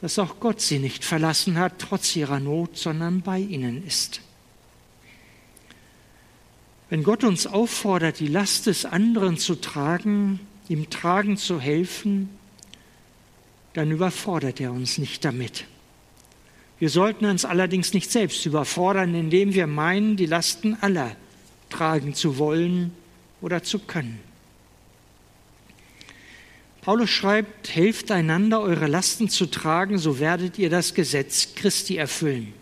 dass 0.00 0.18
auch 0.18 0.38
Gott 0.38 0.60
sie 0.60 0.78
nicht 0.78 1.04
verlassen 1.04 1.58
hat, 1.58 1.78
trotz 1.78 2.14
ihrer 2.14 2.40
Not, 2.40 2.76
sondern 2.76 3.22
bei 3.22 3.38
ihnen 3.38 3.86
ist. 3.86 4.20
Wenn 6.90 7.02
Gott 7.02 7.24
uns 7.24 7.46
auffordert, 7.46 8.20
die 8.20 8.28
Last 8.28 8.66
des 8.66 8.84
anderen 8.84 9.38
zu 9.38 9.56
tragen, 9.56 10.40
ihm 10.68 10.90
tragen 10.90 11.36
zu 11.36 11.60
helfen, 11.60 12.28
dann 13.72 13.90
überfordert 13.90 14.60
er 14.60 14.72
uns 14.72 14.98
nicht 14.98 15.24
damit. 15.24 15.64
Wir 16.78 16.90
sollten 16.90 17.26
uns 17.26 17.44
allerdings 17.44 17.94
nicht 17.94 18.10
selbst 18.10 18.44
überfordern, 18.46 19.14
indem 19.14 19.54
wir 19.54 19.66
meinen, 19.66 20.16
die 20.16 20.26
Lasten 20.26 20.76
aller 20.80 21.16
tragen 21.70 22.14
zu 22.14 22.38
wollen 22.38 22.92
oder 23.40 23.62
zu 23.62 23.78
können. 23.78 24.20
Paulus 26.82 27.08
schreibt, 27.08 27.74
helft 27.74 28.10
einander, 28.10 28.60
eure 28.60 28.88
Lasten 28.88 29.30
zu 29.30 29.46
tragen, 29.46 29.98
so 29.98 30.18
werdet 30.18 30.58
ihr 30.58 30.68
das 30.68 30.92
Gesetz 30.92 31.54
Christi 31.54 31.96
erfüllen. 31.96 32.52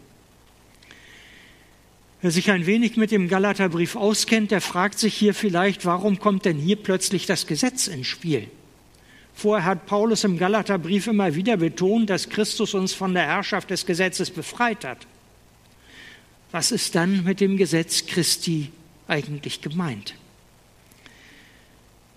Wer 2.21 2.31
sich 2.31 2.52
ein 2.52 2.66
wenig 2.66 2.97
mit 2.97 3.11
dem 3.11 3.26
Galaterbrief 3.26 3.97
auskennt, 3.97 4.52
der 4.52 4.61
fragt 4.61 5.00
sich 5.00 5.12
hier 5.14 5.35
vielleicht, 5.35 5.85
warum 5.85 6.21
kommt 6.21 6.45
denn 6.45 6.57
hier 6.57 6.76
plötzlich 6.76 7.26
das 7.26 7.49
Gesetz 7.49 7.88
ins 7.88 8.07
Spiel? 8.07 8.47
Vorher 9.34 9.64
hat 9.64 9.86
Paulus 9.86 10.24
im 10.24 10.38
Galaterbrief 10.38 11.06
immer 11.06 11.34
wieder 11.34 11.56
betont, 11.56 12.10
dass 12.10 12.28
Christus 12.28 12.74
uns 12.74 12.92
von 12.92 13.14
der 13.14 13.24
Herrschaft 13.24 13.70
des 13.70 13.86
Gesetzes 13.86 14.30
befreit 14.30 14.84
hat. 14.84 15.06
Was 16.50 16.70
ist 16.70 16.94
dann 16.94 17.24
mit 17.24 17.40
dem 17.40 17.56
Gesetz 17.56 18.06
Christi 18.06 18.70
eigentlich 19.08 19.62
gemeint? 19.62 20.14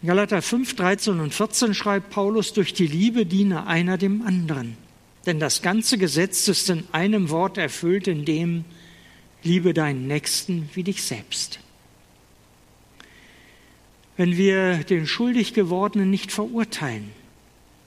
Galater 0.05 0.41
5, 0.41 0.75
13 0.75 1.19
und 1.19 1.33
14 1.33 1.73
schreibt 1.73 2.09
Paulus, 2.11 2.53
durch 2.53 2.73
die 2.73 2.85
Liebe 2.85 3.25
diene 3.25 3.65
einer 3.65 3.97
dem 3.97 4.21
anderen. 4.21 4.77
Denn 5.25 5.39
das 5.39 5.61
ganze 5.61 5.97
Gesetz 5.97 6.47
ist 6.47 6.69
in 6.69 6.83
einem 6.91 7.29
Wort 7.29 7.57
erfüllt, 7.57 8.07
in 8.07 8.25
dem 8.25 8.65
liebe 9.41 9.73
deinen 9.73 10.05
Nächsten 10.05 10.69
wie 10.73 10.83
dich 10.83 11.01
selbst. 11.01 11.59
Wenn 14.17 14.37
wir 14.37 14.77
den 14.83 15.07
schuldig 15.07 15.53
gewordenen 15.53 16.09
nicht 16.09 16.31
verurteilen, 16.31 17.11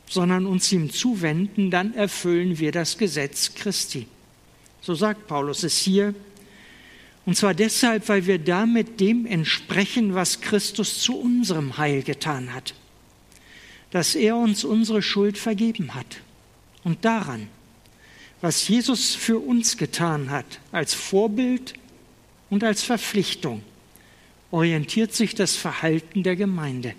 sondern 0.08 0.46
uns 0.46 0.70
ihm 0.72 0.90
zuwenden, 0.90 1.70
dann 1.70 1.94
erfüllen 1.94 2.58
wir 2.58 2.72
das 2.72 2.98
Gesetz 2.98 3.54
Christi. 3.54 4.06
So 4.80 4.94
sagt 4.94 5.26
Paulus 5.26 5.62
es 5.62 5.76
hier. 5.78 6.14
Und 7.26 7.36
zwar 7.36 7.54
deshalb, 7.54 8.08
weil 8.08 8.26
wir 8.26 8.38
damit 8.38 9.00
dem 9.00 9.26
entsprechen, 9.26 10.14
was 10.14 10.40
Christus 10.40 11.00
zu 11.00 11.18
unserem 11.18 11.76
Heil 11.76 12.02
getan 12.02 12.54
hat. 12.54 12.74
Dass 13.90 14.14
er 14.14 14.36
uns 14.36 14.64
unsere 14.64 15.02
Schuld 15.02 15.36
vergeben 15.36 15.94
hat. 15.94 16.20
Und 16.84 17.04
daran, 17.04 17.48
was 18.40 18.68
Jesus 18.68 19.14
für 19.14 19.38
uns 19.38 19.76
getan 19.76 20.30
hat, 20.30 20.60
als 20.72 20.94
Vorbild 20.94 21.74
und 22.50 22.64
als 22.64 22.82
Verpflichtung, 22.82 23.62
orientiert 24.50 25.14
sich 25.14 25.34
das 25.34 25.56
Verhalten 25.56 26.22
der 26.22 26.36
Gemeinde. 26.36 26.94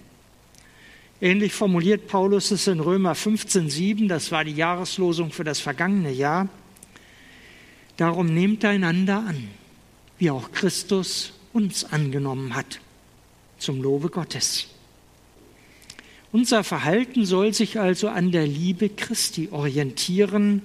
Ähnlich 1.21 1.53
formuliert 1.53 2.07
Paulus 2.07 2.51
es 2.51 2.67
in 2.67 2.79
Römer 2.79 3.13
15,7, 3.13 4.07
das 4.07 4.31
war 4.31 4.45
die 4.45 4.53
Jahreslosung 4.53 5.31
für 5.31 5.43
das 5.43 5.59
vergangene 5.59 6.11
Jahr. 6.11 6.47
Darum 7.97 8.33
nehmt 8.33 8.63
einander 8.63 9.17
an, 9.27 9.49
wie 10.17 10.31
auch 10.31 10.51
Christus 10.51 11.33
uns 11.51 11.83
angenommen 11.83 12.55
hat, 12.55 12.79
zum 13.57 13.81
Lobe 13.81 14.09
Gottes. 14.09 14.67
Unser 16.31 16.63
Verhalten 16.63 17.25
soll 17.25 17.53
sich 17.53 17.79
also 17.79 18.07
an 18.07 18.31
der 18.31 18.47
Liebe 18.47 18.87
Christi 18.87 19.49
orientieren, 19.51 20.61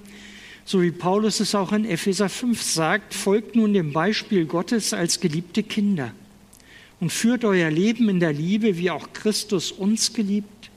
so 0.63 0.81
wie 0.81 0.91
Paulus 0.91 1.41
es 1.41 1.53
auch 1.53 1.73
in 1.73 1.85
Epheser 1.85 2.29
5 2.29 2.61
sagt, 2.61 3.13
folgt 3.13 3.55
nun 3.55 3.73
dem 3.73 3.91
Beispiel 3.91 4.45
Gottes 4.45 4.93
als 4.93 5.19
geliebte 5.19 5.63
Kinder 5.63 6.13
und 6.99 7.11
führt 7.11 7.43
euer 7.43 7.69
Leben 7.69 8.09
in 8.09 8.19
der 8.19 8.33
Liebe, 8.33 8.77
wie 8.77 8.89
auch 8.89 9.11
Christus 9.13 9.71
uns 9.71 10.13
geliebt 10.13 10.69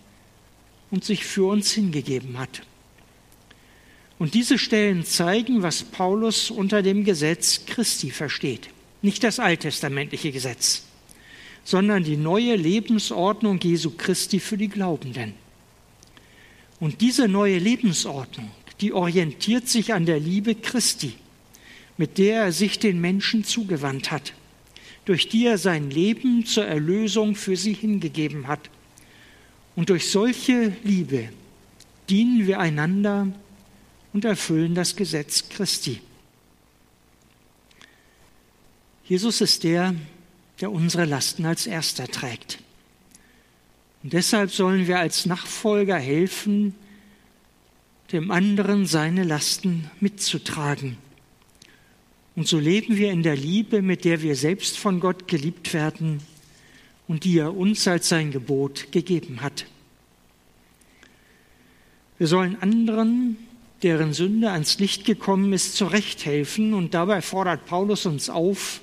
und 0.91 1.05
sich 1.05 1.25
für 1.25 1.45
uns 1.45 1.71
hingegeben 1.73 2.39
hat. 2.39 2.63
Und 4.19 4.35
diese 4.35 4.59
Stellen 4.59 5.05
zeigen, 5.05 5.63
was 5.63 5.85
Paulus 5.85 6.51
unter 6.51 6.83
dem 6.83 7.05
Gesetz 7.05 7.67
Christi 7.67 8.11
versteht. 8.11 8.69
Nicht 9.01 9.23
das 9.23 9.39
alttestamentliche 9.39 10.33
Gesetz, 10.33 10.83
sondern 11.63 12.03
die 12.03 12.17
neue 12.17 12.57
Lebensordnung 12.57 13.61
Jesu 13.61 13.93
Christi 13.97 14.41
für 14.41 14.59
die 14.59 14.69
Glaubenden. 14.69 15.35
Und 16.81 17.01
diese 17.01 17.29
neue 17.29 17.59
Lebensordnung, 17.59 18.51
die 18.81 18.93
orientiert 18.93 19.69
sich 19.69 19.95
an 19.95 20.05
der 20.05 20.19
Liebe 20.19 20.57
Christi, 20.57 21.15
mit 21.97 22.19
der 22.19 22.43
er 22.43 22.53
sich 22.53 22.81
den 22.81 23.01
Menschen 23.01 23.45
zugewandt 23.45 24.11
hat 24.11 24.33
durch 25.09 25.27
die 25.27 25.47
er 25.47 25.57
sein 25.57 25.91
Leben 25.91 26.45
zur 26.45 26.67
Erlösung 26.67 27.35
für 27.35 27.57
sie 27.57 27.73
hingegeben 27.73 28.47
hat. 28.47 28.69
Und 29.75 29.88
durch 29.88 30.11
solche 30.11 30.77
Liebe 30.85 31.31
dienen 32.11 32.47
wir 32.47 32.61
einander 32.61 33.27
und 34.12 34.27
erfüllen 34.27 34.75
das 34.75 34.97
Gesetz 34.97 35.49
Christi. 35.49 36.03
Jesus 39.07 39.41
ist 39.41 39.65
der, 39.65 39.95
der 40.61 40.71
unsere 40.71 41.07
Lasten 41.07 41.47
als 41.47 41.67
erster 41.67 42.07
trägt. 42.07 42.59
Und 44.03 44.12
deshalb 44.12 44.50
sollen 44.50 44.88
wir 44.88 44.99
als 44.99 45.25
Nachfolger 45.25 45.97
helfen, 45.97 46.75
dem 48.12 48.31
anderen 48.31 48.85
seine 48.85 49.25
Lasten 49.25 49.91
mitzutragen. 50.00 50.99
Und 52.38 52.47
so 52.47 52.61
leben 52.61 52.97
wir 52.97 53.11
in 53.11 53.25
der 53.25 53.35
Liebe, 53.35 53.83
mit 53.83 54.04
der 54.04 54.23
wir 54.23 54.37
selbst 54.37 54.78
von 54.78 55.00
Gott 55.00 55.26
geliebt 55.26 55.75
werden 55.75 56.21
und 57.09 57.25
die 57.25 57.37
er 57.37 57.57
uns 57.57 57.88
als 57.88 58.11
sein 58.11 58.30
Gebot 58.30 58.92
gegeben 58.92 59.40
hat. 59.40 59.66
Wir 62.16 62.28
sollen 62.28 62.57
anderen, 62.62 63.38
deren 63.83 64.12
Sünde 64.12 64.52
ans 64.52 64.78
Licht 64.78 65.04
gekommen 65.04 65.52
ist, 65.52 65.75
zurechthelfen 65.75 66.75
und 66.75 66.95
dabei 66.95 67.23
fordert 67.23 67.66
Paulus 67.66 68.07
uns 68.07 68.30
auf, 68.30 68.83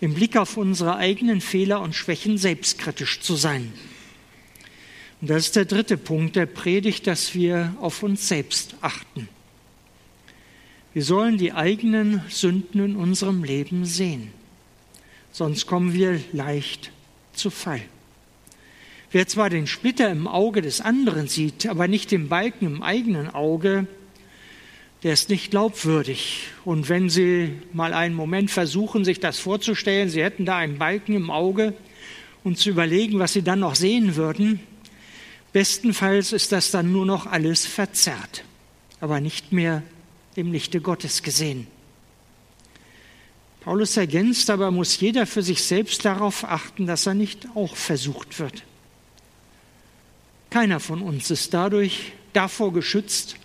im 0.00 0.14
Blick 0.14 0.36
auf 0.36 0.56
unsere 0.56 0.96
eigenen 0.96 1.40
Fehler 1.40 1.82
und 1.82 1.94
Schwächen 1.94 2.36
selbstkritisch 2.36 3.20
zu 3.20 3.36
sein. 3.36 3.72
Und 5.20 5.30
das 5.30 5.44
ist 5.44 5.54
der 5.54 5.66
dritte 5.66 5.96
Punkt 5.96 6.34
der 6.34 6.46
Predigt, 6.46 7.06
dass 7.06 7.32
wir 7.32 7.76
auf 7.78 8.02
uns 8.02 8.26
selbst 8.26 8.74
achten. 8.80 9.28
Wir 10.94 11.04
sollen 11.04 11.38
die 11.38 11.52
eigenen 11.52 12.20
Sünden 12.28 12.84
in 12.84 12.96
unserem 12.96 13.44
Leben 13.44 13.86
sehen, 13.86 14.30
sonst 15.30 15.66
kommen 15.66 15.94
wir 15.94 16.20
leicht 16.32 16.90
zu 17.32 17.48
Fall. 17.48 17.80
Wer 19.10 19.26
zwar 19.26 19.48
den 19.48 19.66
Splitter 19.66 20.10
im 20.10 20.26
Auge 20.26 20.60
des 20.60 20.82
anderen 20.82 21.28
sieht, 21.28 21.66
aber 21.66 21.88
nicht 21.88 22.10
den 22.10 22.28
Balken 22.28 22.66
im 22.66 22.82
eigenen 22.82 23.30
Auge, 23.30 23.86
der 25.02 25.14
ist 25.14 25.30
nicht 25.30 25.50
glaubwürdig. 25.50 26.48
Und 26.64 26.88
wenn 26.88 27.08
Sie 27.08 27.54
mal 27.72 27.94
einen 27.94 28.14
Moment 28.14 28.50
versuchen, 28.50 29.04
sich 29.04 29.18
das 29.18 29.38
vorzustellen, 29.38 30.10
Sie 30.10 30.22
hätten 30.22 30.44
da 30.44 30.58
einen 30.58 30.78
Balken 30.78 31.14
im 31.14 31.30
Auge 31.30 31.74
und 32.44 32.58
zu 32.58 32.70
überlegen, 32.70 33.18
was 33.18 33.32
Sie 33.32 33.42
dann 33.42 33.60
noch 33.60 33.74
sehen 33.74 34.16
würden, 34.16 34.60
bestenfalls 35.52 36.32
ist 36.32 36.52
das 36.52 36.70
dann 36.70 36.92
nur 36.92 37.06
noch 37.06 37.26
alles 37.26 37.66
verzerrt, 37.66 38.44
aber 39.00 39.20
nicht 39.20 39.52
mehr 39.52 39.82
im 40.34 40.52
Lichte 40.52 40.80
Gottes 40.80 41.22
gesehen. 41.22 41.66
Paulus 43.60 43.96
ergänzt 43.96 44.50
aber, 44.50 44.70
muss 44.70 44.98
jeder 44.98 45.26
für 45.26 45.42
sich 45.42 45.62
selbst 45.62 46.04
darauf 46.04 46.44
achten, 46.44 46.86
dass 46.86 47.06
er 47.06 47.14
nicht 47.14 47.46
auch 47.54 47.76
versucht 47.76 48.38
wird. 48.40 48.64
Keiner 50.50 50.80
von 50.80 51.00
uns 51.00 51.30
ist 51.30 51.54
dadurch 51.54 52.12
davor 52.32 52.72
geschützt, 52.72 53.36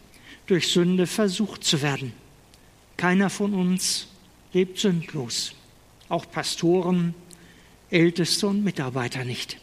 durch 0.47 0.69
Sünde 0.69 1.07
versucht 1.07 1.63
zu 1.63 1.81
werden. 1.81 2.13
Keiner 2.95 3.29
von 3.29 3.53
uns 3.53 4.07
lebt 4.53 4.79
sündlos, 4.79 5.53
auch 6.09 6.29
Pastoren, 6.31 7.13
Älteste 7.91 8.47
und 8.47 8.63
Mitarbeiter 8.63 9.23
nicht. 9.23 9.57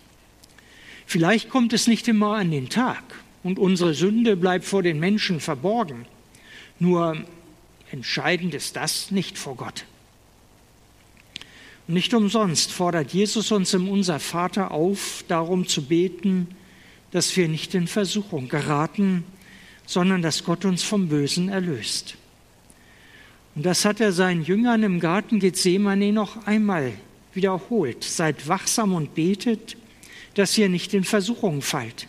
Vielleicht 1.07 1.49
kommt 1.49 1.73
es 1.73 1.87
nicht 1.87 2.07
immer 2.07 2.37
an 2.37 2.51
den 2.51 2.69
Tag 2.69 3.03
und 3.43 3.59
unsere 3.59 3.93
Sünde 3.95 4.37
bleibt 4.37 4.65
vor 4.65 4.83
den 4.83 5.01
Menschen 5.01 5.41
verborgen. 5.41 6.07
Nur 6.79 7.17
entscheidend 7.91 8.55
ist 8.55 8.77
das 8.77 9.11
nicht 9.11 9.39
vor 9.39 9.57
Gott. 9.57 9.85
Nicht 11.87 12.15
umsonst 12.15 12.73
fordert 12.73 13.13
Jesus 13.13 13.53
uns 13.53 13.75
im 13.75 13.89
Unser 13.89 14.19
Vater 14.19 14.71
auf, 14.71 15.25
darum 15.29 15.67
zu 15.69 15.83
beten, 15.83 16.49
dass 17.11 17.37
wir 17.37 17.47
nicht 17.47 17.75
in 17.75 17.87
Versuchung 17.87 18.49
geraten, 18.49 19.25
sondern 19.87 20.23
dass 20.23 20.45
Gott 20.45 20.65
uns 20.65 20.83
vom 20.83 21.09
Bösen 21.09 21.51
erlöst. 21.51 22.17
Und 23.55 23.67
das 23.67 23.85
hat 23.85 24.01
er 24.01 24.13
seinen 24.13 24.43
Jüngern 24.43 24.83
im 24.83 24.99
Garten 24.99 25.39
Gethsemane 25.39 26.13
noch 26.13 26.47
einmal 26.47 26.93
wiederholt. 27.35 28.03
Seid 28.03 28.49
wachsam 28.49 28.95
und 28.95 29.15
betet, 29.15 29.77
dass 30.35 30.59
ihr 30.59 30.69
nicht 30.69 30.95
in 30.95 31.05
Versuchung 31.05 31.63
fallt, 31.63 32.09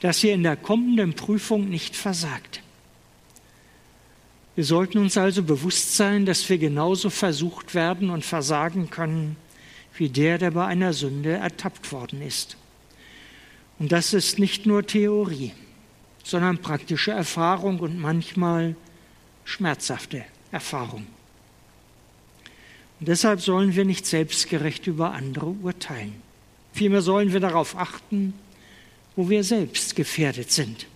dass 0.00 0.24
ihr 0.24 0.32
in 0.32 0.44
der 0.44 0.56
kommenden 0.56 1.14
Prüfung 1.14 1.68
nicht 1.68 1.96
versagt. 1.96 2.62
Wir 4.58 4.64
sollten 4.64 4.98
uns 4.98 5.16
also 5.16 5.44
bewusst 5.44 5.94
sein, 5.94 6.26
dass 6.26 6.48
wir 6.48 6.58
genauso 6.58 7.10
versucht 7.10 7.76
werden 7.76 8.10
und 8.10 8.24
versagen 8.24 8.90
können 8.90 9.36
wie 9.96 10.08
der, 10.08 10.36
der 10.36 10.50
bei 10.50 10.66
einer 10.66 10.92
Sünde 10.92 11.30
ertappt 11.30 11.92
worden 11.92 12.20
ist. 12.20 12.56
Und 13.78 13.92
das 13.92 14.12
ist 14.12 14.40
nicht 14.40 14.66
nur 14.66 14.84
Theorie, 14.84 15.52
sondern 16.24 16.58
praktische 16.58 17.12
Erfahrung 17.12 17.78
und 17.78 18.00
manchmal 18.00 18.74
schmerzhafte 19.44 20.24
Erfahrung. 20.50 21.06
Und 22.98 23.06
deshalb 23.06 23.40
sollen 23.40 23.76
wir 23.76 23.84
nicht 23.84 24.06
selbstgerecht 24.06 24.88
über 24.88 25.12
andere 25.12 25.46
urteilen. 25.46 26.20
Vielmehr 26.72 27.02
sollen 27.02 27.32
wir 27.32 27.38
darauf 27.38 27.76
achten, 27.76 28.34
wo 29.14 29.30
wir 29.30 29.44
selbst 29.44 29.94
gefährdet 29.94 30.50
sind. 30.50 30.88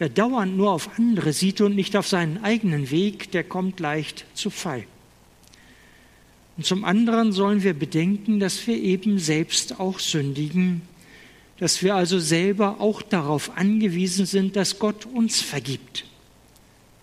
Wer 0.00 0.08
dauernd 0.08 0.56
nur 0.56 0.70
auf 0.70 0.98
andere 0.98 1.34
sieht 1.34 1.60
und 1.60 1.74
nicht 1.74 1.94
auf 1.94 2.08
seinen 2.08 2.42
eigenen 2.42 2.90
Weg, 2.90 3.32
der 3.32 3.44
kommt 3.44 3.80
leicht 3.80 4.24
zu 4.32 4.48
Fall. 4.48 4.84
Und 6.56 6.64
zum 6.64 6.86
anderen 6.86 7.32
sollen 7.32 7.62
wir 7.62 7.74
bedenken, 7.74 8.40
dass 8.40 8.66
wir 8.66 8.78
eben 8.78 9.18
selbst 9.18 9.78
auch 9.78 9.98
sündigen, 9.98 10.80
dass 11.58 11.82
wir 11.82 11.96
also 11.96 12.18
selber 12.18 12.80
auch 12.80 13.02
darauf 13.02 13.58
angewiesen 13.58 14.24
sind, 14.24 14.56
dass 14.56 14.78
Gott 14.78 15.04
uns 15.04 15.42
vergibt 15.42 16.06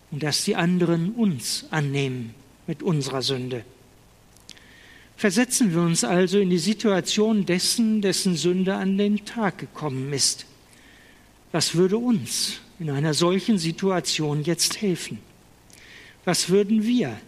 und 0.10 0.24
dass 0.24 0.44
die 0.44 0.56
anderen 0.56 1.12
uns 1.12 1.66
annehmen 1.70 2.34
mit 2.66 2.82
unserer 2.82 3.22
Sünde. 3.22 3.64
Versetzen 5.18 5.72
wir 5.72 5.82
uns 5.82 6.04
also 6.04 6.40
in 6.40 6.50
die 6.50 6.58
Situation 6.58 7.46
dessen, 7.46 8.02
dessen 8.02 8.36
Sünde 8.36 8.74
an 8.74 8.98
den 8.98 9.24
Tag 9.24 9.60
gekommen 9.60 10.12
ist. 10.14 10.48
Was 11.52 11.76
würde 11.76 12.00
uns 12.00 12.60
in 12.80 12.90
einer 12.90 13.14
solchen 13.14 13.58
Situation 13.58 14.44
jetzt 14.44 14.82
helfen? 14.82 15.20
Was 16.26 16.50
würden 16.50 16.84
wir 16.84 17.20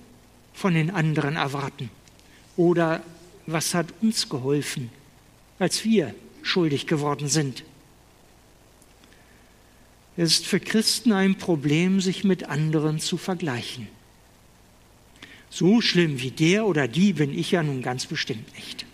von 0.54 0.74
den 0.74 0.92
anderen 0.92 1.36
erwarten? 1.36 1.90
Oder 2.58 3.02
was 3.46 3.74
hat 3.74 3.88
uns 4.02 4.30
geholfen, 4.30 4.90
als 5.58 5.84
wir 5.86 6.14
schuldig 6.42 6.86
geworden 6.86 7.28
sind? 7.28 7.64
Es 10.18 10.34
ist 10.34 10.48
für 10.48 10.60
Christen 10.60 11.14
ein 11.14 11.38
Problem, 11.38 12.02
sich 12.02 12.26
mit 12.26 12.44
anderen 12.44 13.00
zu 13.00 13.18
vergleichen. 13.18 13.88
So 15.50 15.82
schlimm 15.82 16.22
wie 16.22 16.32
der 16.32 16.66
oder 16.66 16.88
die 16.88 17.14
bin 17.14 17.38
ich 17.38 17.52
ja 17.52 17.64
nun 17.64 17.82
ganz 17.82 18.06
bestimmt 18.06 18.54
nicht. 18.56 18.86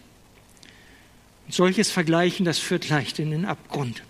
Und 1.45 1.53
solches 1.53 1.91
Vergleichen, 1.91 2.45
das 2.45 2.59
führt 2.59 2.89
leicht 2.89 3.19
in 3.19 3.31
den 3.31 3.45
Abgrund. 3.45 4.03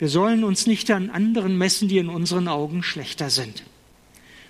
Wir 0.00 0.08
sollen 0.08 0.44
uns 0.44 0.66
nicht 0.66 0.90
an 0.90 1.10
anderen 1.10 1.58
messen, 1.58 1.86
die 1.86 1.98
in 1.98 2.08
unseren 2.08 2.48
Augen 2.48 2.82
schlechter 2.82 3.28
sind, 3.28 3.64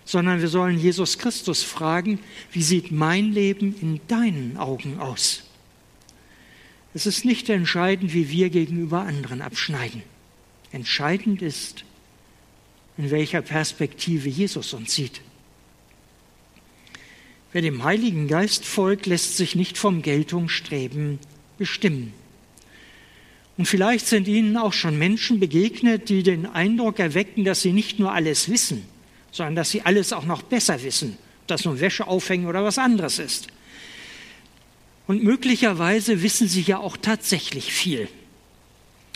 sondern 0.04 0.40
wir 0.40 0.46
sollen 0.46 0.78
Jesus 0.78 1.18
Christus 1.18 1.64
fragen, 1.64 2.20
wie 2.52 2.62
sieht 2.62 2.92
mein 2.92 3.32
Leben 3.32 3.74
in 3.80 4.00
deinen 4.06 4.56
Augen 4.56 5.00
aus? 5.00 5.42
Es 6.94 7.04
ist 7.04 7.24
nicht 7.24 7.48
entscheidend, 7.48 8.14
wie 8.14 8.30
wir 8.30 8.48
gegenüber 8.48 9.00
anderen 9.00 9.42
abschneiden. 9.42 10.04
Entscheidend 10.70 11.42
ist, 11.42 11.84
in 12.96 13.10
welcher 13.10 13.42
Perspektive 13.42 14.28
Jesus 14.28 14.72
uns 14.72 14.94
sieht. 14.94 15.20
Wer 17.50 17.62
dem 17.62 17.82
Heiligen 17.82 18.28
Geist 18.28 18.64
folgt, 18.64 19.06
lässt 19.06 19.36
sich 19.36 19.56
nicht 19.56 19.78
vom 19.78 20.02
Geltungsstreben 20.02 21.18
bestimmen. 21.58 22.12
Und 23.60 23.66
vielleicht 23.66 24.06
sind 24.06 24.26
Ihnen 24.26 24.56
auch 24.56 24.72
schon 24.72 24.98
Menschen 24.98 25.38
begegnet, 25.38 26.08
die 26.08 26.22
den 26.22 26.46
Eindruck 26.46 26.98
erwecken, 26.98 27.44
dass 27.44 27.60
sie 27.60 27.74
nicht 27.74 27.98
nur 27.98 28.10
alles 28.10 28.48
wissen, 28.48 28.86
sondern 29.32 29.54
dass 29.54 29.70
sie 29.70 29.82
alles 29.82 30.14
auch 30.14 30.24
noch 30.24 30.40
besser 30.40 30.82
wissen, 30.82 31.18
ob 31.42 31.48
das 31.48 31.66
nun 31.66 31.78
Wäsche 31.78 32.06
aufhängen 32.06 32.46
oder 32.46 32.64
was 32.64 32.78
anderes 32.78 33.18
ist. 33.18 33.48
Und 35.06 35.22
möglicherweise 35.22 36.22
wissen 36.22 36.48
sie 36.48 36.62
ja 36.62 36.78
auch 36.78 36.96
tatsächlich 36.96 37.70
viel. 37.70 38.08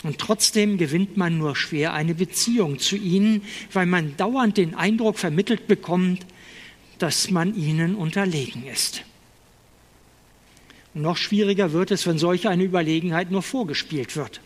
Und 0.02 0.18
trotzdem 0.18 0.76
gewinnt 0.76 1.16
man 1.16 1.38
nur 1.38 1.56
schwer 1.56 1.94
eine 1.94 2.14
Beziehung 2.14 2.78
zu 2.78 2.96
ihnen, 2.96 3.44
weil 3.72 3.86
man 3.86 4.14
dauernd 4.18 4.58
den 4.58 4.74
Eindruck 4.74 5.18
vermittelt 5.18 5.68
bekommt, 5.68 6.26
dass 6.98 7.30
man 7.30 7.56
ihnen 7.56 7.94
unterlegen 7.94 8.66
ist. 8.66 9.04
Noch 10.94 11.16
schwieriger 11.16 11.72
wird 11.72 11.90
es, 11.90 12.06
wenn 12.06 12.18
solch 12.18 12.46
eine 12.46 12.62
Überlegenheit 12.62 13.32
nur 13.32 13.42
vorgespielt 13.42 14.14
wird. 14.14 14.40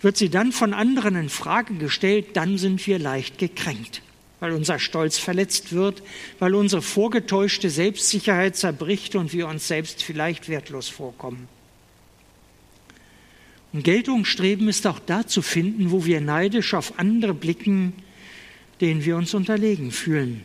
Wird 0.00 0.16
sie 0.16 0.30
dann 0.30 0.50
von 0.50 0.72
anderen 0.72 1.14
in 1.14 1.28
Frage 1.28 1.74
gestellt, 1.74 2.28
dann 2.34 2.56
sind 2.56 2.84
wir 2.86 2.98
leicht 2.98 3.36
gekränkt, 3.38 4.02
weil 4.40 4.52
unser 4.52 4.78
Stolz 4.78 5.18
verletzt 5.18 5.72
wird, 5.72 6.02
weil 6.38 6.54
unsere 6.54 6.80
vorgetäuschte 6.80 7.68
Selbstsicherheit 7.68 8.56
zerbricht 8.56 9.14
und 9.14 9.34
wir 9.34 9.46
uns 9.46 9.68
selbst 9.68 10.02
vielleicht 10.02 10.48
wertlos 10.48 10.88
vorkommen. 10.88 11.48
Und 13.74 13.84
Geltungsstreben 13.84 14.68
ist 14.68 14.86
auch 14.86 14.98
da 14.98 15.26
zu 15.26 15.42
finden, 15.42 15.90
wo 15.90 16.04
wir 16.04 16.20
neidisch 16.20 16.74
auf 16.74 16.98
andere 16.98 17.34
blicken, 17.34 17.92
denen 18.80 19.04
wir 19.04 19.16
uns 19.16 19.34
unterlegen 19.34 19.92
fühlen. 19.92 20.42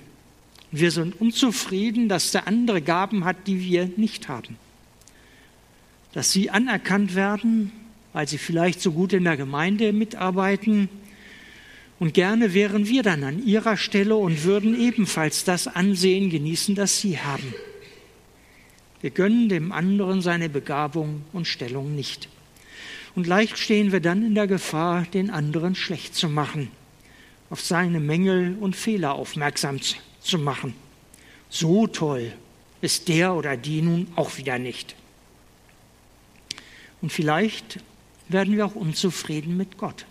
Wir 0.72 0.92
sind 0.92 1.20
unzufrieden, 1.20 2.10
dass 2.10 2.32
der 2.32 2.48
andere 2.48 2.82
Gaben 2.82 3.26
hat, 3.26 3.48
die 3.48 3.62
wir 3.62 3.90
nicht 3.96 4.28
haben 4.28 4.58
dass 6.14 6.32
sie 6.32 6.50
anerkannt 6.50 7.16
werden, 7.16 7.72
weil 8.14 8.28
sie 8.28 8.38
vielleicht 8.38 8.82
so 8.82 8.92
gut 8.92 9.14
in 9.14 9.24
der 9.24 9.38
Gemeinde 9.38 9.94
mitarbeiten. 9.94 10.90
Und 12.00 12.14
gerne 12.14 12.54
wären 12.54 12.88
wir 12.88 13.04
dann 13.04 13.24
an 13.24 13.46
ihrer 13.46 13.78
Stelle 13.78 14.16
und 14.16 14.44
würden 14.44 14.80
ebenfalls 14.80 15.44
das 15.44 15.68
Ansehen 15.68 16.30
genießen, 16.30 16.76
das 16.76 17.00
sie 17.00 17.20
haben. 17.20 17.54
Wir 19.02 19.12
gönnen 19.12 19.50
dem 19.50 19.72
anderen 19.72 20.22
seine 20.22 20.50
Begabung 20.50 21.24
und 21.34 21.48
Stellung 21.48 21.96
nicht. 21.96 22.30
Und 23.16 23.28
leicht 23.28 23.58
stehen 23.58 23.92
wir 23.92 24.00
dann 24.00 24.24
in 24.24 24.36
der 24.36 24.48
Gefahr, 24.48 25.04
den 25.04 25.30
anderen 25.30 25.76
schlecht 25.76 26.16
zu 26.16 26.30
machen, 26.30 26.70
auf 27.50 27.62
seine 27.62 28.00
Mängel 28.00 28.58
und 28.60 28.76
Fehler 28.76 29.16
aufmerksam 29.16 29.80
zu 30.20 30.38
machen. 30.38 30.74
So 31.50 31.88
toll 31.88 32.34
ist 32.82 33.08
der 33.08 33.34
oder 33.34 33.58
die 33.58 33.82
nun 33.82 34.08
auch 34.16 34.38
wieder 34.38 34.60
nicht. 34.60 34.96
Und 37.02 37.12
vielleicht 37.12 37.80
werden 38.30 38.56
wir 38.56 38.66
auch 38.66 38.76
unzufrieden 38.76 39.58
mit 39.58 39.78
Gott, 39.78 40.06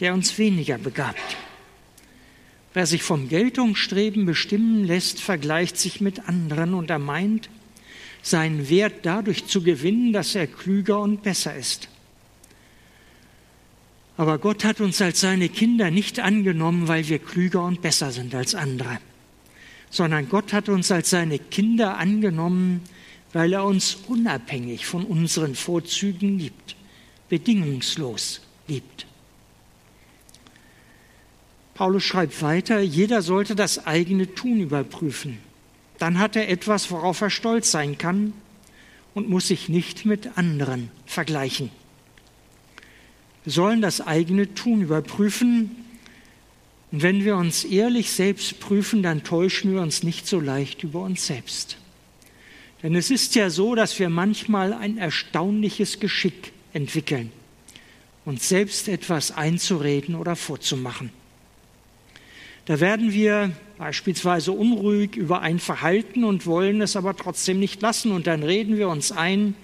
der 0.00 0.14
uns 0.14 0.38
weniger 0.38 0.78
begabt. 0.78 1.36
Wer 2.74 2.86
sich 2.86 3.02
vom 3.02 3.28
Geltungsstreben 3.28 4.24
bestimmen 4.24 4.84
lässt, 4.84 5.20
vergleicht 5.20 5.76
sich 5.76 6.00
mit 6.00 6.28
anderen 6.28 6.74
und 6.74 6.88
er 6.88 6.98
meint, 6.98 7.50
seinen 8.22 8.70
Wert 8.70 9.00
dadurch 9.02 9.46
zu 9.46 9.62
gewinnen, 9.62 10.12
dass 10.12 10.34
er 10.34 10.46
klüger 10.46 11.00
und 11.00 11.22
besser 11.22 11.54
ist. 11.54 11.88
Aber 14.16 14.38
Gott 14.38 14.64
hat 14.64 14.80
uns 14.80 15.02
als 15.02 15.20
seine 15.20 15.48
Kinder 15.48 15.90
nicht 15.90 16.20
angenommen, 16.20 16.86
weil 16.88 17.08
wir 17.08 17.18
klüger 17.18 17.64
und 17.64 17.82
besser 17.82 18.12
sind 18.12 18.34
als 18.34 18.54
andere, 18.54 18.98
sondern 19.90 20.28
Gott 20.28 20.52
hat 20.52 20.68
uns 20.68 20.90
als 20.92 21.10
seine 21.10 21.38
Kinder 21.38 21.98
angenommen, 21.98 22.82
weil 23.32 23.52
er 23.52 23.64
uns 23.64 23.96
unabhängig 24.08 24.86
von 24.86 25.04
unseren 25.04 25.54
Vorzügen 25.54 26.38
liebt, 26.38 26.76
bedingungslos 27.28 28.40
liebt. 28.68 29.06
Paulus 31.74 32.04
schreibt 32.04 32.42
weiter, 32.42 32.80
jeder 32.80 33.22
sollte 33.22 33.54
das 33.54 33.86
eigene 33.86 34.34
Tun 34.34 34.60
überprüfen. 34.60 35.38
Dann 35.98 36.18
hat 36.18 36.36
er 36.36 36.48
etwas, 36.48 36.90
worauf 36.90 37.20
er 37.20 37.30
stolz 37.30 37.70
sein 37.70 37.96
kann 37.96 38.34
und 39.14 39.28
muss 39.28 39.48
sich 39.48 39.68
nicht 39.68 40.04
mit 40.04 40.36
anderen 40.36 40.90
vergleichen. 41.06 41.70
Wir 43.44 43.52
sollen 43.52 43.80
das 43.80 44.00
eigene 44.00 44.54
Tun 44.54 44.82
überprüfen. 44.82 45.76
Und 46.92 47.02
wenn 47.02 47.24
wir 47.24 47.36
uns 47.36 47.64
ehrlich 47.64 48.12
selbst 48.12 48.60
prüfen, 48.60 49.02
dann 49.02 49.24
täuschen 49.24 49.72
wir 49.72 49.80
uns 49.80 50.02
nicht 50.02 50.26
so 50.26 50.38
leicht 50.40 50.84
über 50.84 51.00
uns 51.00 51.26
selbst. 51.26 51.78
Denn 52.82 52.94
es 52.96 53.10
ist 53.10 53.34
ja 53.34 53.48
so, 53.48 53.74
dass 53.74 53.98
wir 53.98 54.08
manchmal 54.08 54.72
ein 54.72 54.98
erstaunliches 54.98 56.00
Geschick 56.00 56.52
entwickeln, 56.72 57.30
uns 58.24 58.48
selbst 58.48 58.88
etwas 58.88 59.30
einzureden 59.30 60.14
oder 60.14 60.34
vorzumachen. 60.34 61.10
Da 62.64 62.80
werden 62.80 63.12
wir 63.12 63.52
beispielsweise 63.78 64.52
unruhig 64.52 65.16
über 65.16 65.40
ein 65.40 65.58
Verhalten 65.58 66.22
und 66.22 66.46
wollen 66.46 66.80
es 66.80 66.94
aber 66.94 67.16
trotzdem 67.16 67.58
nicht 67.58 67.82
lassen 67.82 68.12
und 68.12 68.26
dann 68.26 68.42
reden 68.42 68.76
wir 68.76 68.88
uns 68.88 69.10
ein, 69.10 69.54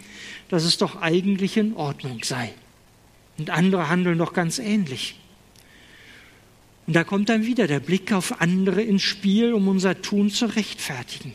dass 0.49 0.65
es 0.65 0.79
doch 0.79 1.01
eigentlich 1.01 1.57
in 1.57 1.75
Ordnung 1.75 2.25
sei. 2.25 2.53
Und 3.39 3.51
andere 3.51 3.89
handeln 3.89 4.19
doch 4.19 4.33
ganz 4.33 4.59
ähnlich. 4.59 5.15
Und 6.89 6.95
da 6.95 7.05
kommt 7.05 7.29
dann 7.29 7.47
wieder 7.47 7.67
der 7.67 7.81
Blick 7.81 8.13
auf 8.13 8.41
andere 8.41 8.83
ins 8.83 9.03
Spiel, 9.03 9.53
um 9.53 9.69
unser 9.69 10.03
Tun 10.03 10.31
zu 10.31 10.47
rechtfertigen. 10.47 11.33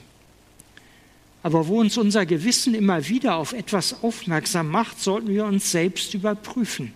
Aber 1.44 1.68
wo 1.68 1.82
uns 1.82 1.98
unser 1.98 2.26
Gewissen 2.26 2.74
immer 2.74 3.08
wieder 3.10 3.36
auf 3.36 3.52
etwas 3.52 4.02
aufmerksam 4.02 4.70
macht, 4.70 5.00
sollten 5.00 5.28
wir 5.28 5.46
uns 5.46 5.72
selbst 5.72 6.14
überprüfen, 6.14 6.94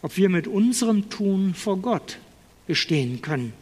ob 0.00 0.16
wir 0.16 0.30
mit 0.30 0.46
unserem 0.46 1.10
Tun 1.10 1.54
vor 1.54 1.76
Gott 1.76 2.18
bestehen 2.66 3.20
können. 3.20 3.52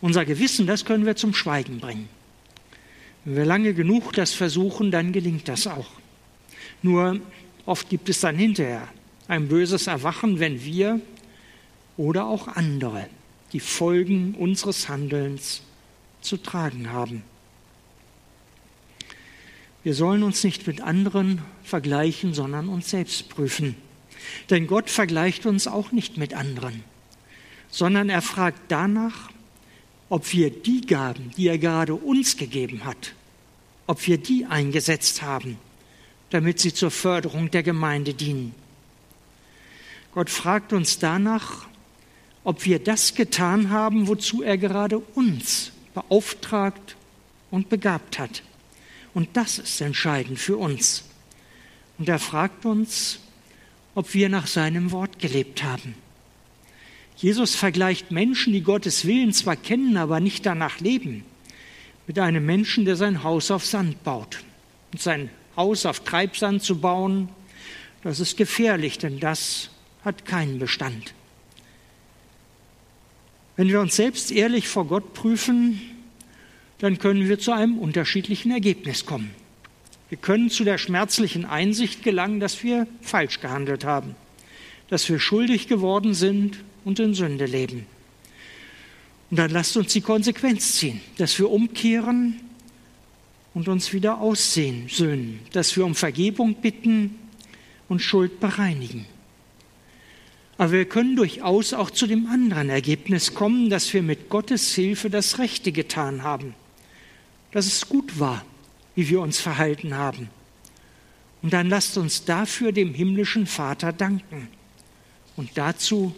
Unser 0.00 0.24
Gewissen, 0.24 0.66
das 0.66 0.84
können 0.84 1.06
wir 1.06 1.14
zum 1.14 1.34
Schweigen 1.34 1.78
bringen. 1.78 2.08
Wenn 3.24 3.36
wir 3.36 3.44
lange 3.44 3.74
genug 3.74 4.12
das 4.12 4.34
versuchen, 4.34 4.90
dann 4.90 5.12
gelingt 5.12 5.48
das 5.48 5.68
auch. 5.68 5.86
Nur 6.82 7.20
oft 7.64 7.88
gibt 7.88 8.08
es 8.08 8.20
dann 8.20 8.36
hinterher 8.36 8.88
ein 9.28 9.48
böses 9.48 9.86
Erwachen, 9.86 10.40
wenn 10.40 10.62
wir 10.64 11.00
oder 11.96 12.26
auch 12.26 12.48
andere 12.48 13.06
die 13.52 13.60
Folgen 13.60 14.34
unseres 14.34 14.88
Handelns 14.88 15.62
zu 16.20 16.36
tragen 16.36 16.90
haben. 16.90 17.22
Wir 19.84 19.94
sollen 19.94 20.22
uns 20.22 20.42
nicht 20.42 20.66
mit 20.66 20.80
anderen 20.80 21.42
vergleichen, 21.62 22.32
sondern 22.32 22.70
uns 22.70 22.88
selbst 22.88 23.28
prüfen. 23.28 23.76
Denn 24.48 24.66
Gott 24.66 24.88
vergleicht 24.88 25.44
uns 25.44 25.66
auch 25.66 25.92
nicht 25.92 26.16
mit 26.16 26.32
anderen, 26.32 26.82
sondern 27.68 28.08
er 28.08 28.22
fragt 28.22 28.60
danach, 28.68 29.30
ob 30.08 30.32
wir 30.32 30.48
die 30.48 30.80
Gaben, 30.86 31.32
die 31.36 31.48
er 31.48 31.58
gerade 31.58 31.94
uns 31.94 32.38
gegeben 32.38 32.84
hat, 32.84 33.12
ob 33.86 34.06
wir 34.06 34.16
die 34.16 34.46
eingesetzt 34.46 35.20
haben, 35.20 35.58
damit 36.30 36.60
sie 36.60 36.72
zur 36.72 36.90
Förderung 36.90 37.50
der 37.50 37.62
Gemeinde 37.62 38.14
dienen. 38.14 38.54
Gott 40.14 40.30
fragt 40.30 40.72
uns 40.72 40.98
danach, 40.98 41.66
ob 42.42 42.64
wir 42.64 42.78
das 42.78 43.14
getan 43.14 43.68
haben, 43.68 44.08
wozu 44.08 44.42
er 44.42 44.56
gerade 44.56 44.98
uns 44.98 45.72
beauftragt 45.92 46.96
und 47.50 47.68
begabt 47.68 48.18
hat. 48.18 48.43
Und 49.14 49.36
das 49.36 49.58
ist 49.58 49.80
entscheidend 49.80 50.38
für 50.38 50.56
uns. 50.56 51.04
Und 51.98 52.08
er 52.08 52.18
fragt 52.18 52.66
uns, 52.66 53.20
ob 53.94 54.12
wir 54.12 54.28
nach 54.28 54.48
seinem 54.48 54.90
Wort 54.90 55.20
gelebt 55.20 55.62
haben. 55.62 55.94
Jesus 57.16 57.54
vergleicht 57.54 58.10
Menschen, 58.10 58.52
die 58.52 58.62
Gottes 58.62 59.06
Willen 59.06 59.32
zwar 59.32 59.56
kennen, 59.56 59.96
aber 59.96 60.18
nicht 60.18 60.44
danach 60.44 60.80
leben, 60.80 61.24
mit 62.08 62.18
einem 62.18 62.44
Menschen, 62.44 62.84
der 62.84 62.96
sein 62.96 63.22
Haus 63.22 63.52
auf 63.52 63.64
Sand 63.64 64.02
baut. 64.02 64.42
Und 64.92 65.00
sein 65.00 65.30
Haus 65.56 65.86
auf 65.86 66.00
Treibsand 66.00 66.62
zu 66.62 66.80
bauen, 66.80 67.28
das 68.02 68.18
ist 68.18 68.36
gefährlich, 68.36 68.98
denn 68.98 69.20
das 69.20 69.70
hat 70.04 70.26
keinen 70.26 70.58
Bestand. 70.58 71.14
Wenn 73.56 73.68
wir 73.68 73.80
uns 73.80 73.94
selbst 73.94 74.32
ehrlich 74.32 74.68
vor 74.68 74.86
Gott 74.86 75.14
prüfen, 75.14 75.80
dann 76.78 76.98
können 76.98 77.28
wir 77.28 77.38
zu 77.38 77.52
einem 77.52 77.78
unterschiedlichen 77.78 78.50
Ergebnis 78.50 79.06
kommen. 79.06 79.30
Wir 80.08 80.18
können 80.18 80.50
zu 80.50 80.64
der 80.64 80.78
schmerzlichen 80.78 81.44
Einsicht 81.44 82.02
gelangen, 82.02 82.40
dass 82.40 82.62
wir 82.62 82.86
falsch 83.00 83.40
gehandelt 83.40 83.84
haben, 83.84 84.14
dass 84.88 85.08
wir 85.08 85.18
schuldig 85.18 85.66
geworden 85.66 86.14
sind 86.14 86.58
und 86.84 87.00
in 87.00 87.14
Sünde 87.14 87.46
leben. 87.46 87.86
Und 89.30 89.38
dann 89.38 89.50
lasst 89.50 89.76
uns 89.76 89.92
die 89.92 90.00
Konsequenz 90.00 90.76
ziehen, 90.76 91.00
dass 91.16 91.38
wir 91.38 91.50
umkehren 91.50 92.40
und 93.54 93.68
uns 93.68 93.92
wieder 93.92 94.18
aussehen, 94.18 94.88
söhnen, 94.88 95.40
dass 95.52 95.74
wir 95.76 95.84
um 95.84 95.94
Vergebung 95.94 96.54
bitten 96.56 97.16
und 97.88 98.02
Schuld 98.02 98.40
bereinigen. 98.40 99.06
Aber 100.56 100.72
wir 100.72 100.84
können 100.84 101.16
durchaus 101.16 101.72
auch 101.72 101.90
zu 101.90 102.06
dem 102.06 102.26
anderen 102.26 102.70
Ergebnis 102.70 103.34
kommen, 103.34 103.70
dass 103.70 103.92
wir 103.92 104.02
mit 104.02 104.28
Gottes 104.28 104.74
Hilfe 104.74 105.10
das 105.10 105.38
Rechte 105.38 105.72
getan 105.72 106.22
haben, 106.22 106.54
dass 107.54 107.66
es 107.66 107.88
gut 107.88 108.18
war, 108.18 108.44
wie 108.96 109.08
wir 109.08 109.20
uns 109.20 109.38
verhalten 109.38 109.94
haben. 109.94 110.28
Und 111.40 111.52
dann 111.52 111.68
lasst 111.68 111.96
uns 111.96 112.24
dafür 112.24 112.72
dem 112.72 112.92
himmlischen 112.92 113.46
Vater 113.46 113.92
danken. 113.92 114.48
Und 115.36 115.50
dazu 115.54 116.16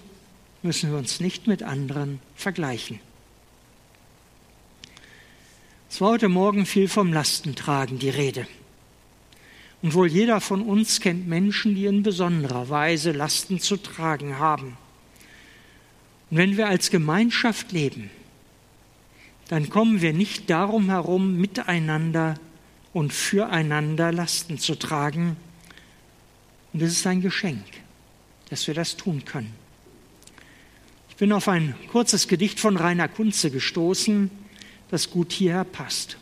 müssen 0.63 0.91
wir 0.91 0.99
uns 0.99 1.21
nicht 1.21 1.47
mit 1.47 1.63
anderen 1.63 2.21
vergleichen. 2.37 3.01
Es 5.91 6.01
war 6.01 6.13
heute 6.13 6.31
Morgen 6.31 6.65
viel 6.65 6.89
vom 6.89 7.13
Lastentragen 7.13 7.99
die 7.99 8.09
Rede. 8.09 8.47
Und 9.83 9.93
wohl 9.93 10.09
jeder 10.09 10.41
von 10.41 10.63
uns 10.63 11.01
kennt 11.01 11.29
Menschen, 11.29 11.75
die 11.75 11.85
in 11.85 12.03
besonderer 12.03 12.71
Weise 12.71 13.13
Lasten 13.13 13.61
zu 13.61 13.77
tragen 13.77 14.39
haben. 14.39 14.79
Und 16.31 16.39
wenn 16.39 16.57
wir 16.57 16.67
als 16.67 16.89
Gemeinschaft 16.89 17.73
leben, 17.73 18.11
dann 19.49 19.69
kommen 19.69 20.03
wir 20.03 20.13
nicht 20.13 20.51
darum 20.51 20.89
herum, 20.89 21.37
miteinander 21.37 22.35
und 22.93 23.13
füreinander 23.13 24.13
Lasten 24.13 24.59
zu 24.59 24.75
tragen. 24.77 25.37
Und 26.73 26.83
es 26.83 26.93
ist 26.93 27.07
ein 27.07 27.21
Geschenk, 27.21 27.65
dass 28.51 28.67
wir 28.67 28.75
das 28.75 28.97
tun 28.97 29.25
können. 29.25 29.55
Ich 31.09 31.17
bin 31.17 31.33
auf 31.33 31.49
ein 31.49 31.75
kurzes 31.91 32.29
Gedicht 32.29 32.61
von 32.61 32.77
Rainer 32.77 33.09
Kunze 33.09 33.51
gestoßen, 33.51 34.31
das 34.91 35.11
gut 35.11 35.33
hierher 35.33 35.65
passt. 35.65 36.19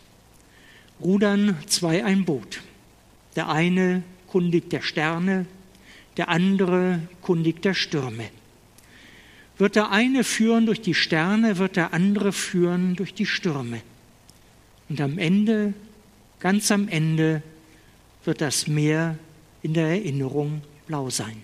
Rudern 1.00 1.58
zwei 1.66 2.04
ein 2.04 2.24
Boot. 2.24 2.60
Der 3.34 3.48
eine 3.48 4.02
kundigt 4.28 4.70
der 4.72 4.82
Sterne, 4.82 5.46
der 6.16 6.28
andere 6.28 7.00
kundigt 7.22 7.64
der 7.64 7.74
Stürme. 7.74 8.30
Wird 9.56 9.76
der 9.76 9.90
eine 9.90 10.24
führen 10.24 10.66
durch 10.66 10.80
die 10.80 10.94
Sterne, 10.94 11.58
wird 11.58 11.76
der 11.76 11.92
andere 11.94 12.32
führen 12.32 12.96
durch 12.96 13.14
die 13.14 13.26
Stürme. 13.26 13.82
Und 14.88 15.00
am 15.00 15.18
Ende, 15.18 15.74
ganz 16.40 16.70
am 16.70 16.88
Ende, 16.88 17.42
wird 18.24 18.40
das 18.40 18.66
Meer 18.66 19.18
in 19.62 19.74
der 19.74 19.88
Erinnerung 19.88 20.62
blau 20.86 21.08
sein. 21.10 21.42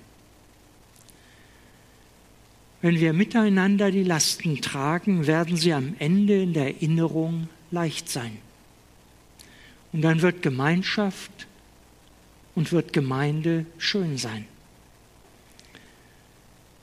Wenn 2.83 2.99
wir 2.99 3.13
miteinander 3.13 3.91
die 3.91 4.05
Lasten 4.05 4.61
tragen, 4.63 5.27
werden 5.27 5.57
sie 5.57 5.73
am 5.73 5.95
Ende 5.99 6.43
in 6.43 6.55
der 6.55 6.75
Erinnerung 6.75 7.49
leicht 7.71 8.09
sein. 8.09 8.39
Und 9.93 10.03
dann 10.03 10.23
wird 10.23 10.43
Gemeinschaft 10.43 11.47
und 12.55 12.73
wird 12.73 12.93
Gemeinde 12.93 13.67
schön 13.79 14.17
sein. 14.17 14.47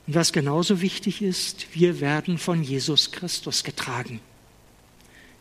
Und 0.08 0.14
was 0.14 0.32
genauso 0.32 0.80
wichtig 0.80 1.20
ist, 1.20 1.66
wir 1.74 2.00
werden 2.00 2.38
von 2.38 2.62
Jesus 2.62 3.12
Christus 3.12 3.62
getragen. 3.62 4.20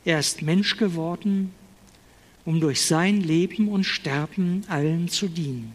Er 0.04 0.20
ist 0.20 0.42
Mensch 0.42 0.76
geworden, 0.76 1.54
um 2.44 2.60
durch 2.60 2.82
sein 2.82 3.22
Leben 3.22 3.70
und 3.70 3.86
Sterben 3.86 4.66
allen 4.68 5.08
zu 5.08 5.30
dienen. 5.30 5.74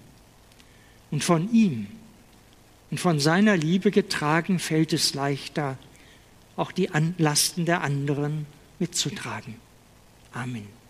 Und 1.10 1.24
von 1.24 1.50
ihm 1.54 1.86
und 2.90 3.00
von 3.00 3.18
seiner 3.18 3.56
Liebe 3.56 3.90
getragen 3.90 4.58
fällt 4.58 4.92
es 4.92 5.14
leichter, 5.14 5.78
auch 6.56 6.70
die 6.70 6.90
Lasten 7.16 7.64
der 7.64 7.80
anderen 7.80 8.44
mitzutragen. 8.78 9.54
Amen. 10.34 10.81